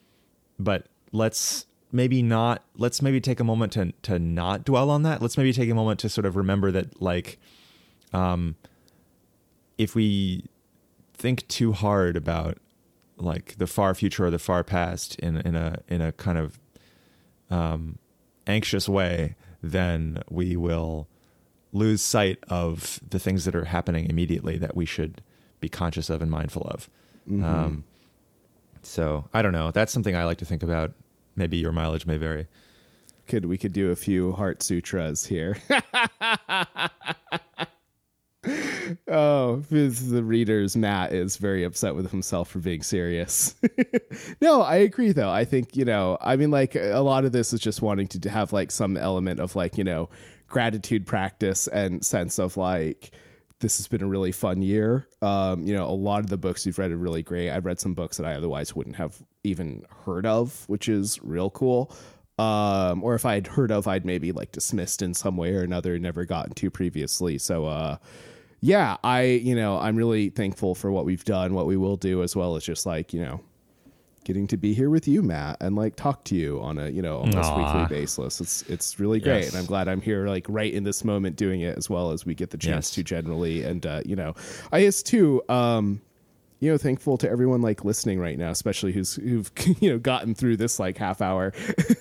but 0.57 0.87
let's 1.11 1.65
maybe 1.91 2.21
not. 2.21 2.63
Let's 2.77 3.01
maybe 3.01 3.19
take 3.19 3.39
a 3.39 3.43
moment 3.43 3.73
to 3.73 3.91
to 4.03 4.19
not 4.19 4.63
dwell 4.63 4.89
on 4.89 5.03
that. 5.03 5.21
Let's 5.21 5.37
maybe 5.37 5.51
take 5.51 5.69
a 5.69 5.75
moment 5.75 5.99
to 6.01 6.09
sort 6.09 6.25
of 6.25 6.35
remember 6.35 6.71
that 6.71 7.01
like, 7.01 7.39
um, 8.13 8.55
if 9.77 9.95
we 9.95 10.45
think 11.13 11.47
too 11.47 11.73
hard 11.73 12.15
about 12.15 12.57
like 13.17 13.57
the 13.57 13.67
far 13.67 13.93
future 13.93 14.25
or 14.25 14.31
the 14.31 14.39
far 14.39 14.63
past 14.63 15.15
in 15.19 15.37
in 15.37 15.55
a 15.55 15.79
in 15.87 16.01
a 16.01 16.11
kind 16.13 16.37
of 16.37 16.59
um, 17.49 17.99
anxious 18.47 18.87
way, 18.89 19.35
then 19.61 20.21
we 20.29 20.55
will 20.55 21.07
lose 21.71 22.01
sight 22.01 22.37
of 22.49 22.99
the 23.09 23.19
things 23.19 23.45
that 23.45 23.55
are 23.55 23.65
happening 23.65 24.09
immediately 24.09 24.57
that 24.57 24.75
we 24.75 24.85
should 24.85 25.21
be 25.59 25.69
conscious 25.69 26.09
of 26.09 26.21
and 26.21 26.29
mindful 26.29 26.63
of. 26.63 26.89
Um, 27.29 27.83
so 28.81 29.25
I 29.33 29.41
don't 29.41 29.53
know. 29.53 29.71
That's 29.71 29.91
something 29.93 30.15
I 30.15 30.25
like 30.25 30.37
to 30.39 30.45
think 30.45 30.61
about. 30.61 30.93
Maybe 31.35 31.57
your 31.57 31.71
mileage 31.71 32.05
may 32.05 32.17
vary. 32.17 32.47
Could 33.27 33.45
we 33.45 33.57
could 33.57 33.71
do 33.73 33.89
a 33.91 33.95
few 33.95 34.33
heart 34.33 34.61
sutras 34.61 35.25
here? 35.25 35.57
oh, 39.07 39.57
the 39.69 40.23
readers. 40.23 40.75
Matt 40.75 41.13
is 41.13 41.37
very 41.37 41.63
upset 41.63 41.95
with 41.95 42.11
himself 42.11 42.49
for 42.49 42.59
being 42.59 42.83
serious. 42.83 43.55
no, 44.41 44.61
I 44.61 44.77
agree 44.77 45.11
though. 45.11 45.29
I 45.29 45.45
think 45.45 45.75
you 45.75 45.85
know. 45.85 46.17
I 46.21 46.35
mean, 46.35 46.51
like 46.51 46.75
a 46.75 46.99
lot 46.99 47.25
of 47.25 47.31
this 47.31 47.53
is 47.53 47.59
just 47.59 47.81
wanting 47.81 48.07
to 48.07 48.29
have 48.29 48.53
like 48.53 48.71
some 48.71 48.97
element 48.97 49.39
of 49.39 49.55
like 49.55 49.77
you 49.77 49.83
know 49.83 50.09
gratitude 50.47 51.05
practice 51.05 51.67
and 51.67 52.05
sense 52.05 52.37
of 52.39 52.57
like 52.57 53.11
this 53.59 53.77
has 53.77 53.87
been 53.87 54.03
a 54.03 54.07
really 54.07 54.31
fun 54.31 54.61
year. 54.61 55.07
Um, 55.21 55.65
you 55.65 55.73
know, 55.73 55.85
a 55.85 55.91
lot 55.91 56.19
of 56.19 56.29
the 56.29 56.37
books 56.37 56.65
you've 56.65 56.77
read 56.77 56.91
are 56.91 56.97
really 56.97 57.23
great. 57.23 57.49
I've 57.49 57.65
read 57.65 57.79
some 57.79 57.93
books 57.93 58.17
that 58.17 58.25
I 58.25 58.35
otherwise 58.35 58.75
wouldn't 58.75 58.97
have 58.97 59.23
even 59.43 59.85
heard 60.05 60.25
of, 60.25 60.65
which 60.67 60.89
is 60.89 61.19
real 61.23 61.49
cool. 61.49 61.95
Um, 62.37 63.03
or 63.03 63.15
if 63.15 63.25
I'd 63.25 63.47
heard 63.47 63.71
of, 63.71 63.87
I'd 63.87 64.05
maybe 64.05 64.31
like 64.31 64.51
dismissed 64.51 65.01
in 65.01 65.13
some 65.13 65.37
way 65.37 65.53
or 65.53 65.61
another, 65.61 65.97
never 65.97 66.25
gotten 66.25 66.53
to 66.55 66.69
previously. 66.69 67.37
So, 67.37 67.65
uh, 67.65 67.97
yeah, 68.63 68.95
I, 69.03 69.23
you 69.23 69.55
know, 69.55 69.77
I'm 69.77 69.97
really 69.97 70.29
thankful 70.29 70.73
for 70.73 70.89
what 70.89 71.03
we've 71.03 71.25
done, 71.25 71.53
what 71.53 71.65
we 71.65 71.75
will 71.75 71.97
do, 71.97 72.23
as 72.23 72.33
well 72.33 72.55
as 72.55 72.63
just 72.63 72.85
like, 72.85 73.13
you 73.13 73.21
know, 73.21 73.41
getting 74.23 74.47
to 74.47 74.55
be 74.55 74.73
here 74.73 74.89
with 74.89 75.05
you, 75.05 75.21
Matt, 75.21 75.57
and 75.59 75.75
like 75.75 75.97
talk 75.97 76.23
to 76.23 76.35
you 76.35 76.61
on 76.61 76.77
a, 76.77 76.87
you 76.87 77.01
know, 77.01 77.17
almost 77.17 77.49
Aw. 77.51 77.57
weekly 77.81 77.93
basis. 77.93 78.39
It's, 78.39 78.61
it's 78.69 79.01
really 79.01 79.19
great. 79.19 79.41
Yes. 79.43 79.49
And 79.49 79.57
I'm 79.59 79.65
glad 79.65 79.89
I'm 79.89 79.99
here 79.99 80.29
like 80.29 80.45
right 80.47 80.73
in 80.73 80.85
this 80.85 81.03
moment 81.03 81.35
doing 81.35 81.59
it 81.59 81.77
as 81.77 81.89
well 81.89 82.11
as 82.11 82.25
we 82.25 82.35
get 82.35 82.51
the 82.51 82.57
chance 82.57 82.87
Yes. 82.87 82.91
to 82.91 83.03
generally. 83.03 83.63
And, 83.63 83.85
uh, 83.85 84.01
you 84.05 84.15
know, 84.15 84.33
I 84.71 84.79
guess 84.79 85.03
too, 85.03 85.43
um, 85.49 86.01
you 86.63 86.71
know, 86.71 86.77
thankful 86.77 87.17
to 87.17 87.29
everyone 87.29 87.61
like 87.61 87.83
listening 87.83 88.21
right 88.21 88.37
now, 88.37 88.49
especially 88.49 88.93
who's 88.93 89.15
who've 89.15 89.51
you 89.81 89.91
know 89.91 89.99
gotten 89.99 90.33
through 90.33 90.55
this 90.55 90.79
like 90.79 90.97
half 90.97 91.21
hour. 91.21 91.51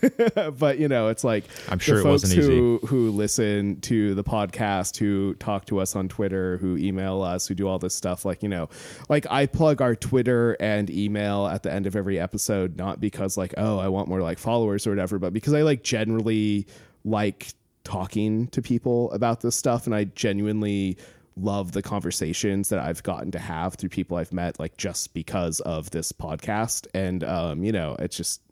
but 0.57 0.79
you 0.79 0.87
know, 0.87 1.09
it's 1.09 1.25
like 1.25 1.43
I'm 1.69 1.81
sure 1.81 1.99
it 1.99 2.05
wasn't 2.05 2.45
who 2.45 2.79
who 2.87 3.11
listen 3.11 3.81
to 3.81 4.15
the 4.15 4.23
podcast, 4.23 4.99
who 4.99 5.35
talk 5.35 5.67
to 5.67 5.81
us 5.81 5.97
on 5.97 6.09
Twitter, 6.09 6.59
who 6.59 6.77
email 6.77 7.23
us, 7.23 7.49
who 7.49 7.57
do 7.57 7.67
all 7.67 7.81
this 7.81 7.93
stuff. 7.93 8.25
Like 8.25 8.41
you 8.45 8.49
know, 8.49 8.69
like 9.09 9.27
I 9.29 9.47
plug 9.47 9.83
our 9.83 9.97
Twitter 9.97 10.57
and 10.61 10.89
email 10.91 11.49
at 11.49 11.65
the 11.65 11.73
end 11.73 11.89
of 11.89 11.97
every 11.97 12.21
episode, 12.21 12.77
not 12.77 13.01
because 13.01 13.37
like 13.37 13.55
oh 13.57 13.81
I 13.81 13.89
want 13.89 14.07
more 14.07 14.23
like 14.23 14.39
followers 14.39 14.87
or 14.87 14.91
whatever, 14.91 15.19
but 15.19 15.33
because 15.33 15.55
I 15.55 15.63
like 15.63 15.83
generally 15.83 16.69
like 17.05 17.49
talking 17.83 18.47
to 18.47 18.63
people 18.63 19.11
about 19.11 19.41
this 19.41 19.57
stuff, 19.57 19.87
and 19.87 19.95
I 19.95 20.05
genuinely 20.05 20.99
love 21.37 21.73
the 21.73 21.83
conversations 21.83 22.69
that 22.69 22.79
I've 22.79 23.03
gotten 23.03 23.31
to 23.33 23.39
have 23.39 23.75
through 23.75 23.89
people 23.89 24.17
I've 24.17 24.33
met 24.33 24.61
like 24.61 24.77
just 24.77 25.15
because 25.15 25.61
of 25.61 25.91
this 25.91 26.13
podcast 26.13 26.87
and 26.95 27.25
um 27.25 27.65
you 27.65 27.73
know 27.73 27.97
it's 27.99 28.17
just 28.17 28.43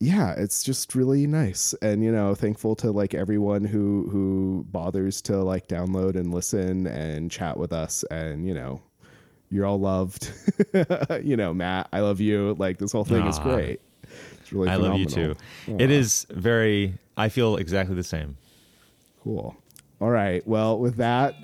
yeah 0.00 0.34
it's 0.36 0.64
just 0.64 0.94
really 0.94 1.26
nice 1.26 1.74
and 1.80 2.02
you 2.02 2.10
know 2.10 2.34
thankful 2.34 2.74
to 2.76 2.90
like 2.90 3.14
everyone 3.14 3.64
who 3.64 4.08
who 4.10 4.66
bothers 4.68 5.22
to 5.22 5.36
like 5.36 5.68
download 5.68 6.16
and 6.16 6.34
listen 6.34 6.86
and 6.88 7.30
chat 7.30 7.56
with 7.56 7.72
us 7.72 8.04
and 8.10 8.46
you 8.46 8.54
know 8.54 8.82
you're 9.48 9.66
all 9.66 9.78
loved 9.78 10.32
you 11.22 11.36
know 11.36 11.54
Matt 11.54 11.88
I 11.92 12.00
love 12.00 12.20
you 12.20 12.56
like 12.58 12.78
this 12.78 12.90
whole 12.90 13.04
thing 13.04 13.26
is 13.26 13.38
great 13.38 13.80
it's 14.40 14.52
really 14.52 14.68
I 14.68 14.76
love 14.76 14.98
you 14.98 15.06
too. 15.06 15.34
phenomenal. 15.64 15.84
It 15.84 15.90
is 15.90 16.26
very. 16.30 16.98
I 17.16 17.28
feel 17.28 17.56
exactly 17.56 17.94
the 17.94 18.04
same. 18.04 18.36
Cool. 19.22 19.56
All 20.02 20.10
right. 20.10 20.44
Well, 20.48 20.80
with 20.80 20.96
that, 20.96 21.36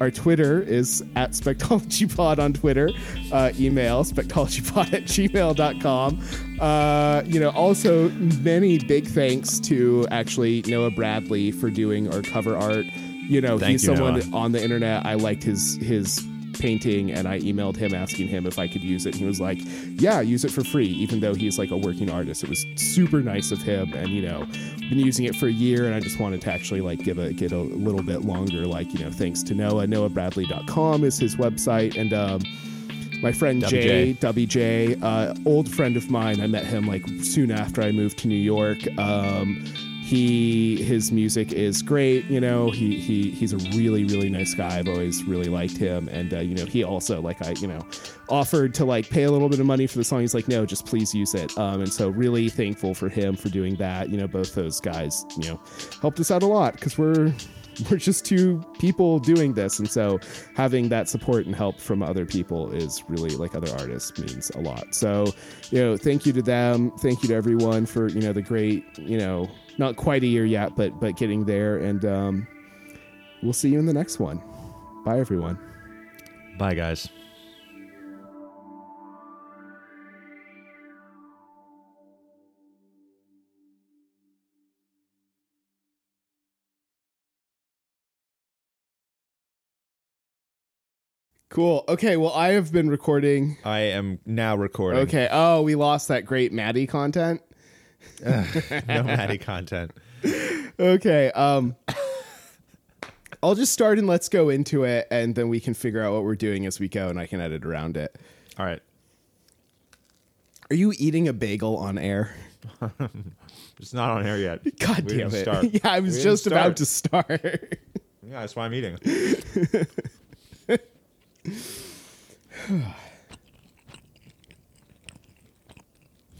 our 0.00 0.10
Twitter 0.10 0.62
is 0.62 1.04
at 1.16 1.32
SpectologyPod 1.32 2.38
on 2.38 2.54
Twitter. 2.54 2.88
Uh, 3.30 3.52
email 3.58 4.04
spectologypod 4.04 4.92
at 4.94 5.02
gmail.com. 5.04 6.58
Uh, 6.60 7.22
you 7.26 7.38
know, 7.38 7.50
also 7.50 8.08
many 8.08 8.78
big 8.78 9.06
thanks 9.06 9.60
to 9.60 10.06
actually 10.10 10.62
Noah 10.66 10.92
Bradley 10.92 11.52
for 11.52 11.68
doing 11.68 12.12
our 12.12 12.22
cover 12.22 12.56
art. 12.56 12.86
You 12.86 13.42
know, 13.42 13.58
Thank 13.58 13.72
he's 13.72 13.84
you, 13.84 13.94
someone 13.94 14.18
Noah. 14.18 14.36
on 14.36 14.52
the 14.52 14.62
internet. 14.64 15.04
I 15.04 15.14
liked 15.14 15.42
his 15.42 15.76
his 15.76 16.26
painting 16.58 17.10
and 17.12 17.28
I 17.28 17.40
emailed 17.40 17.76
him 17.76 17.94
asking 17.94 18.28
him 18.28 18.46
if 18.46 18.58
I 18.58 18.68
could 18.68 18.82
use 18.82 19.06
it. 19.06 19.14
He 19.14 19.24
was 19.24 19.40
like, 19.40 19.58
Yeah, 20.00 20.20
use 20.20 20.44
it 20.44 20.50
for 20.50 20.64
free, 20.64 20.86
even 20.86 21.20
though 21.20 21.34
he's 21.34 21.58
like 21.58 21.70
a 21.70 21.76
working 21.76 22.10
artist. 22.10 22.42
It 22.42 22.48
was 22.48 22.64
super 22.76 23.20
nice 23.20 23.52
of 23.52 23.62
him 23.62 23.92
and 23.94 24.08
you 24.08 24.22
know, 24.22 24.46
been 24.88 24.98
using 24.98 25.24
it 25.24 25.36
for 25.36 25.46
a 25.46 25.52
year 25.52 25.86
and 25.86 25.94
I 25.94 26.00
just 26.00 26.18
wanted 26.18 26.40
to 26.42 26.52
actually 26.52 26.80
like 26.80 27.00
give 27.00 27.18
a 27.18 27.32
get 27.32 27.52
a 27.52 27.58
little 27.58 28.02
bit 28.02 28.22
longer, 28.22 28.66
like, 28.66 28.92
you 28.92 29.04
know, 29.04 29.10
thanks 29.10 29.42
to 29.44 29.54
Noah. 29.54 29.86
NoahBradley.com 29.86 31.04
is 31.04 31.18
his 31.18 31.36
website 31.36 31.96
and 31.96 32.12
um 32.12 32.40
my 33.22 33.32
friend 33.32 33.66
Jay, 33.66 34.14
Dubby 34.20 34.46
J, 34.46 34.96
uh, 35.00 35.34
old 35.46 35.70
friend 35.70 35.96
of 35.96 36.10
mine. 36.10 36.42
I 36.42 36.46
met 36.46 36.66
him 36.66 36.86
like 36.86 37.06
soon 37.22 37.50
after 37.50 37.80
I 37.80 37.90
moved 37.90 38.18
to 38.18 38.28
New 38.28 38.34
York. 38.34 38.86
Um, 38.98 39.64
he 40.14 40.82
his 40.82 41.10
music 41.10 41.52
is 41.52 41.82
great. 41.82 42.24
You 42.26 42.40
know, 42.40 42.70
he 42.70 42.98
he 42.98 43.30
he's 43.30 43.52
a 43.52 43.56
really 43.76 44.04
really 44.04 44.30
nice 44.30 44.54
guy. 44.54 44.78
I've 44.78 44.88
always 44.88 45.24
really 45.24 45.48
liked 45.48 45.76
him, 45.76 46.08
and 46.08 46.32
uh, 46.32 46.38
you 46.38 46.54
know, 46.54 46.64
he 46.64 46.84
also 46.84 47.20
like 47.20 47.42
I 47.42 47.50
you 47.52 47.66
know 47.66 47.84
offered 48.28 48.74
to 48.74 48.84
like 48.84 49.10
pay 49.10 49.24
a 49.24 49.30
little 49.30 49.48
bit 49.48 49.58
of 49.58 49.66
money 49.66 49.86
for 49.86 49.98
the 49.98 50.04
song. 50.04 50.20
He's 50.20 50.34
like, 50.34 50.46
no, 50.46 50.64
just 50.64 50.86
please 50.86 51.14
use 51.14 51.34
it. 51.34 51.56
Um, 51.58 51.80
and 51.80 51.92
so 51.92 52.08
really 52.08 52.48
thankful 52.48 52.94
for 52.94 53.08
him 53.08 53.34
for 53.34 53.48
doing 53.48 53.74
that. 53.76 54.08
You 54.08 54.18
know, 54.18 54.28
both 54.28 54.54
those 54.54 54.80
guys, 54.80 55.24
you 55.36 55.48
know, 55.48 55.60
helped 56.00 56.20
us 56.20 56.30
out 56.30 56.42
a 56.42 56.46
lot 56.46 56.74
because 56.74 56.96
we're 56.96 57.32
we're 57.90 57.96
just 57.96 58.24
two 58.24 58.64
people 58.78 59.18
doing 59.18 59.52
this 59.52 59.80
and 59.80 59.90
so 59.90 60.20
having 60.54 60.88
that 60.88 61.08
support 61.08 61.44
and 61.44 61.56
help 61.56 61.80
from 61.80 62.04
other 62.04 62.24
people 62.24 62.70
is 62.70 63.02
really 63.08 63.30
like 63.30 63.56
other 63.56 63.72
artists 63.80 64.16
means 64.16 64.50
a 64.50 64.60
lot 64.60 64.94
so 64.94 65.26
you 65.72 65.80
know 65.80 65.96
thank 65.96 66.24
you 66.24 66.32
to 66.32 66.40
them 66.40 66.92
thank 66.98 67.20
you 67.20 67.28
to 67.28 67.34
everyone 67.34 67.84
for 67.84 68.08
you 68.08 68.20
know 68.20 68.32
the 68.32 68.42
great 68.42 68.84
you 68.96 69.18
know 69.18 69.50
not 69.78 69.96
quite 69.96 70.22
a 70.22 70.26
year 70.26 70.44
yet 70.44 70.76
but 70.76 70.98
but 71.00 71.16
getting 71.16 71.44
there 71.44 71.78
and 71.78 72.04
um 72.04 72.46
we'll 73.42 73.52
see 73.52 73.68
you 73.68 73.78
in 73.78 73.86
the 73.86 73.92
next 73.92 74.18
one. 74.18 74.42
Bye 75.04 75.18
everyone. 75.20 75.58
Bye, 76.58 76.74
guys. 76.74 77.08
cool. 91.50 91.84
Okay 91.88 92.16
well 92.16 92.32
i 92.32 92.48
have 92.48 92.72
been 92.72 92.90
recording. 92.90 93.56
I 93.64 93.80
am 93.80 94.18
now 94.26 94.56
recording. 94.56 95.02
okay. 95.02 95.28
Oh 95.30 95.62
we 95.62 95.76
lost 95.76 96.08
that 96.08 96.26
great 96.26 96.52
maddie 96.52 96.86
content 96.88 97.40
no 98.24 99.02
Maddie 99.02 99.38
content. 99.38 99.90
okay 100.78 101.30
um 101.32 101.76
i'll 103.42 103.54
just 103.54 103.72
start 103.72 103.98
and 103.98 104.06
let's 104.08 104.28
go 104.28 104.48
into 104.48 104.84
it 104.84 105.06
and 105.10 105.34
then 105.34 105.48
we 105.48 105.60
can 105.60 105.74
figure 105.74 106.02
out 106.02 106.12
what 106.14 106.24
we're 106.24 106.34
doing 106.34 106.64
as 106.66 106.80
we 106.80 106.88
go 106.88 107.08
and 107.08 107.18
i 107.20 107.26
can 107.26 107.40
edit 107.40 107.64
around 107.66 107.96
it 107.96 108.16
All 108.58 108.64
right. 108.64 108.80
are 110.70 110.76
you 110.76 110.92
eating 110.98 111.28
a 111.28 111.32
bagel 111.32 111.76
on 111.76 111.98
air 111.98 112.34
It's 113.80 113.92
not 113.92 114.10
on 114.10 114.24
air 114.26 114.38
yet. 114.38 114.62
god 114.78 115.04
We 115.04 115.18
damn 115.18 115.26
it 115.34 115.42
start. 115.42 115.64
yeah 115.64 115.80
i 115.84 116.00
was 116.00 116.16
We 116.16 116.22
just 116.22 116.46
about 116.46 116.76
to 116.78 116.86
start 116.86 117.28
Yeah, 118.26 118.40
that's 118.40 118.56
why 118.56 118.64
I'm 118.64 118.72
eating. 118.72 118.96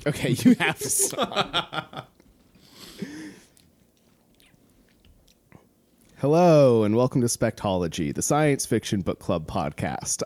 Okay 0.06 0.30
you 0.30 0.54
have 0.56 0.78
to 0.78 0.90
stop. 0.90 2.10
Hello 6.18 6.84
and 6.84 6.96
welcome 6.96 7.20
to 7.20 7.26
Spectology, 7.26 8.14
the 8.14 8.22
science 8.22 8.64
fiction 8.64 9.02
book 9.02 9.18
club 9.18 9.46
podcast. 9.46 10.22